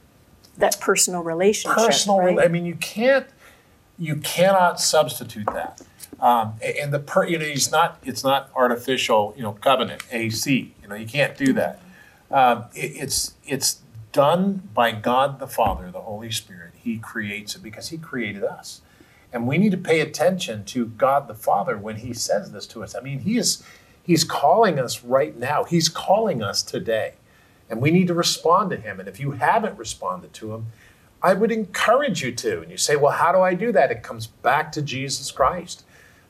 That 0.56 0.78
personal 0.80 1.22
relationship. 1.22 1.76
Personal, 1.76 2.18
right? 2.18 2.38
I 2.38 2.48
mean, 2.48 2.66
you 2.66 2.74
can't, 2.74 3.26
you 4.00 4.16
cannot 4.16 4.80
substitute 4.80 5.46
that. 5.46 5.82
Um, 6.18 6.54
and 6.62 6.92
the 6.92 6.98
per, 6.98 7.26
you 7.26 7.38
know, 7.38 7.44
he's 7.44 7.70
not. 7.70 7.98
It's 8.02 8.24
not 8.24 8.50
artificial. 8.56 9.34
You 9.36 9.42
know, 9.42 9.52
covenant 9.52 10.02
AC. 10.10 10.74
You 10.82 10.88
know, 10.88 10.94
you 10.94 11.06
can't 11.06 11.36
do 11.36 11.52
that. 11.52 11.80
Um, 12.30 12.64
it, 12.74 12.92
it's 12.96 13.34
it's 13.46 13.80
done 14.12 14.68
by 14.74 14.92
God 14.92 15.38
the 15.38 15.46
Father, 15.46 15.90
the 15.90 16.00
Holy 16.00 16.30
Spirit. 16.30 16.72
He 16.76 16.98
creates 16.98 17.54
it 17.54 17.62
because 17.62 17.88
He 17.88 17.98
created 17.98 18.42
us. 18.42 18.80
And 19.32 19.46
we 19.46 19.58
need 19.58 19.70
to 19.70 19.78
pay 19.78 20.00
attention 20.00 20.64
to 20.66 20.86
God 20.86 21.28
the 21.28 21.34
Father 21.34 21.78
when 21.78 21.96
He 21.96 22.12
says 22.12 22.52
this 22.52 22.66
to 22.68 22.82
us. 22.82 22.94
I 22.94 23.00
mean, 23.00 23.20
He 23.20 23.36
is 23.36 23.62
He's 24.02 24.24
calling 24.24 24.78
us 24.78 25.04
right 25.04 25.36
now. 25.36 25.64
He's 25.64 25.88
calling 25.88 26.42
us 26.42 26.62
today. 26.62 27.14
And 27.68 27.80
we 27.80 27.90
need 27.90 28.08
to 28.08 28.14
respond 28.14 28.70
to 28.70 28.76
Him. 28.76 28.98
And 28.98 29.08
if 29.08 29.20
you 29.20 29.32
haven't 29.32 29.78
responded 29.78 30.32
to 30.34 30.54
Him, 30.54 30.66
I 31.22 31.34
would 31.34 31.52
encourage 31.52 32.22
you 32.22 32.32
to. 32.32 32.62
And 32.62 32.70
you 32.70 32.76
say, 32.76 32.96
well, 32.96 33.12
how 33.12 33.32
do 33.32 33.40
I 33.40 33.54
do 33.54 33.72
that? 33.72 33.90
It 33.90 34.02
comes 34.02 34.26
back 34.26 34.72
to 34.72 34.82
Jesus 34.82 35.30
Christ. 35.30 35.84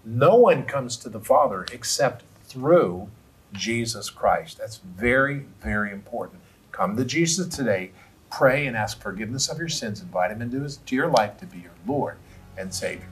No 0.05 0.37
one 0.37 0.65
comes 0.65 0.97
to 0.99 1.09
the 1.09 1.21
Father 1.21 1.67
except 1.73 2.25
through 2.45 3.09
Jesus 3.53 4.11
Christ. 4.11 4.59
That's 4.59 4.79
very, 4.79 5.45
very 5.61 5.93
important. 5.93 6.41
Come 6.73 6.97
to 6.97 7.05
Jesus 7.05 7.55
today, 7.55 7.91
pray 8.31 8.67
and 8.67 8.77
ask 8.77 9.01
forgiveness 9.01 9.49
of 9.49 9.59
your 9.59 9.69
sins, 9.69 10.01
invite 10.01 10.31
Him 10.31 10.41
into, 10.43 10.63
his, 10.63 10.79
your 10.89 11.09
life 11.09 11.37
to 11.39 11.47
be 11.47 11.59
your 11.59 11.73
Lord 11.87 12.17
and 12.57 12.73
Savior. 12.73 13.09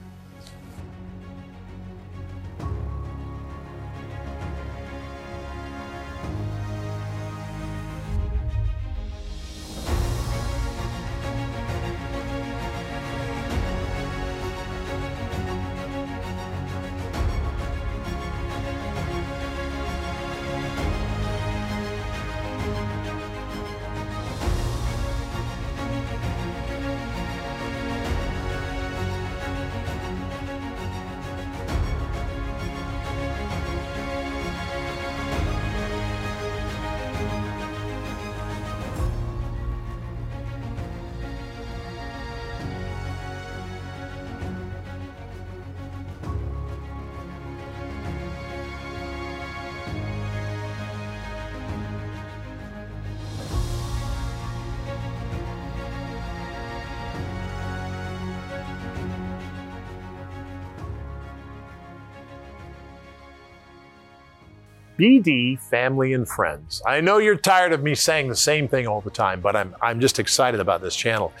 BD 64.99 65.57
family 65.57 66.11
and 66.11 66.27
friends. 66.27 66.81
I 66.85 66.99
know 66.99 67.19
you're 67.19 67.37
tired 67.37 67.71
of 67.71 67.81
me 67.81 67.95
saying 67.95 68.27
the 68.27 68.35
same 68.35 68.67
thing 68.67 68.85
all 68.85 68.99
the 68.99 69.09
time, 69.09 69.39
but 69.39 69.55
I'm, 69.55 69.73
I'm 69.81 70.01
just 70.01 70.19
excited 70.19 70.59
about 70.59 70.81
this 70.81 70.95
channel. 70.95 71.31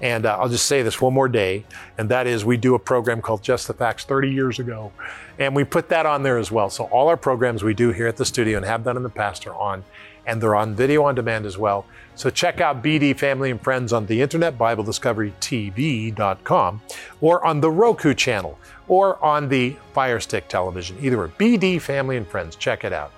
And 0.00 0.24
uh, 0.24 0.38
I'll 0.40 0.48
just 0.48 0.66
say 0.66 0.82
this 0.82 1.00
one 1.00 1.12
more 1.12 1.28
day, 1.28 1.64
and 1.98 2.08
that 2.08 2.26
is 2.26 2.44
we 2.44 2.56
do 2.56 2.74
a 2.74 2.78
program 2.78 3.20
called 3.20 3.42
Just 3.42 3.68
the 3.68 3.74
Facts 3.74 4.04
30 4.04 4.30
years 4.30 4.58
ago. 4.58 4.90
And 5.38 5.54
we 5.54 5.62
put 5.62 5.90
that 5.90 6.06
on 6.06 6.22
there 6.22 6.38
as 6.38 6.50
well. 6.50 6.70
So 6.70 6.84
all 6.84 7.08
our 7.08 7.16
programs 7.16 7.62
we 7.62 7.74
do 7.74 7.92
here 7.92 8.06
at 8.06 8.16
the 8.16 8.24
studio 8.24 8.56
and 8.56 8.66
have 8.66 8.82
done 8.82 8.96
in 8.96 9.02
the 9.02 9.10
past 9.10 9.46
are 9.46 9.54
on, 9.54 9.84
and 10.26 10.40
they're 10.40 10.54
on 10.54 10.74
video 10.74 11.04
on 11.04 11.14
demand 11.14 11.44
as 11.46 11.58
well. 11.58 11.84
So 12.14 12.30
check 12.30 12.60
out 12.60 12.82
BD 12.82 13.18
Family 13.18 13.50
and 13.50 13.60
Friends 13.60 13.92
on 13.92 14.06
the 14.06 14.20
internet, 14.20 14.56
BibleDiscoveryTV.com, 14.58 16.82
or 17.20 17.44
on 17.44 17.60
the 17.60 17.70
Roku 17.70 18.14
channel 18.14 18.58
or 18.88 19.22
on 19.24 19.48
the 19.48 19.76
Fire 19.92 20.20
Stick 20.20 20.48
television. 20.48 20.96
Either 21.00 21.18
way, 21.18 21.28
BD 21.38 21.80
Family 21.80 22.16
and 22.16 22.28
Friends. 22.28 22.56
Check 22.56 22.84
it 22.84 22.92
out. 22.92 23.12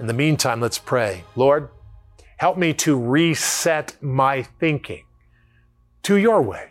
In 0.00 0.06
the 0.06 0.12
meantime, 0.12 0.60
let's 0.60 0.78
pray. 0.78 1.24
Lord, 1.36 1.68
help 2.36 2.56
me 2.56 2.72
to 2.74 2.98
reset 2.98 3.96
my 4.02 4.42
thinking 4.42 5.04
to 6.02 6.16
your 6.16 6.42
way, 6.42 6.70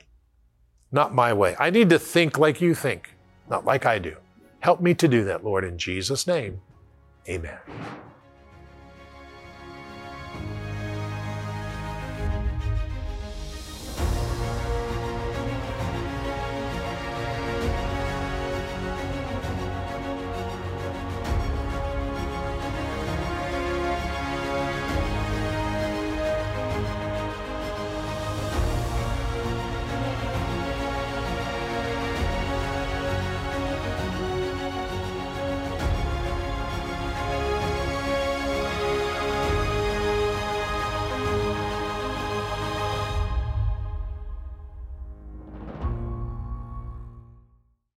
not 0.91 1.13
my 1.13 1.33
way. 1.33 1.55
I 1.59 1.69
need 1.69 1.89
to 1.89 1.99
think 1.99 2.37
like 2.37 2.61
you 2.61 2.73
think, 2.73 3.15
not 3.49 3.65
like 3.65 3.85
I 3.85 3.99
do. 3.99 4.15
Help 4.59 4.81
me 4.81 4.93
to 4.95 5.07
do 5.07 5.23
that, 5.25 5.43
Lord, 5.43 5.63
in 5.63 5.77
Jesus' 5.77 6.25
name. 6.25 6.61
Amen. 7.29 7.59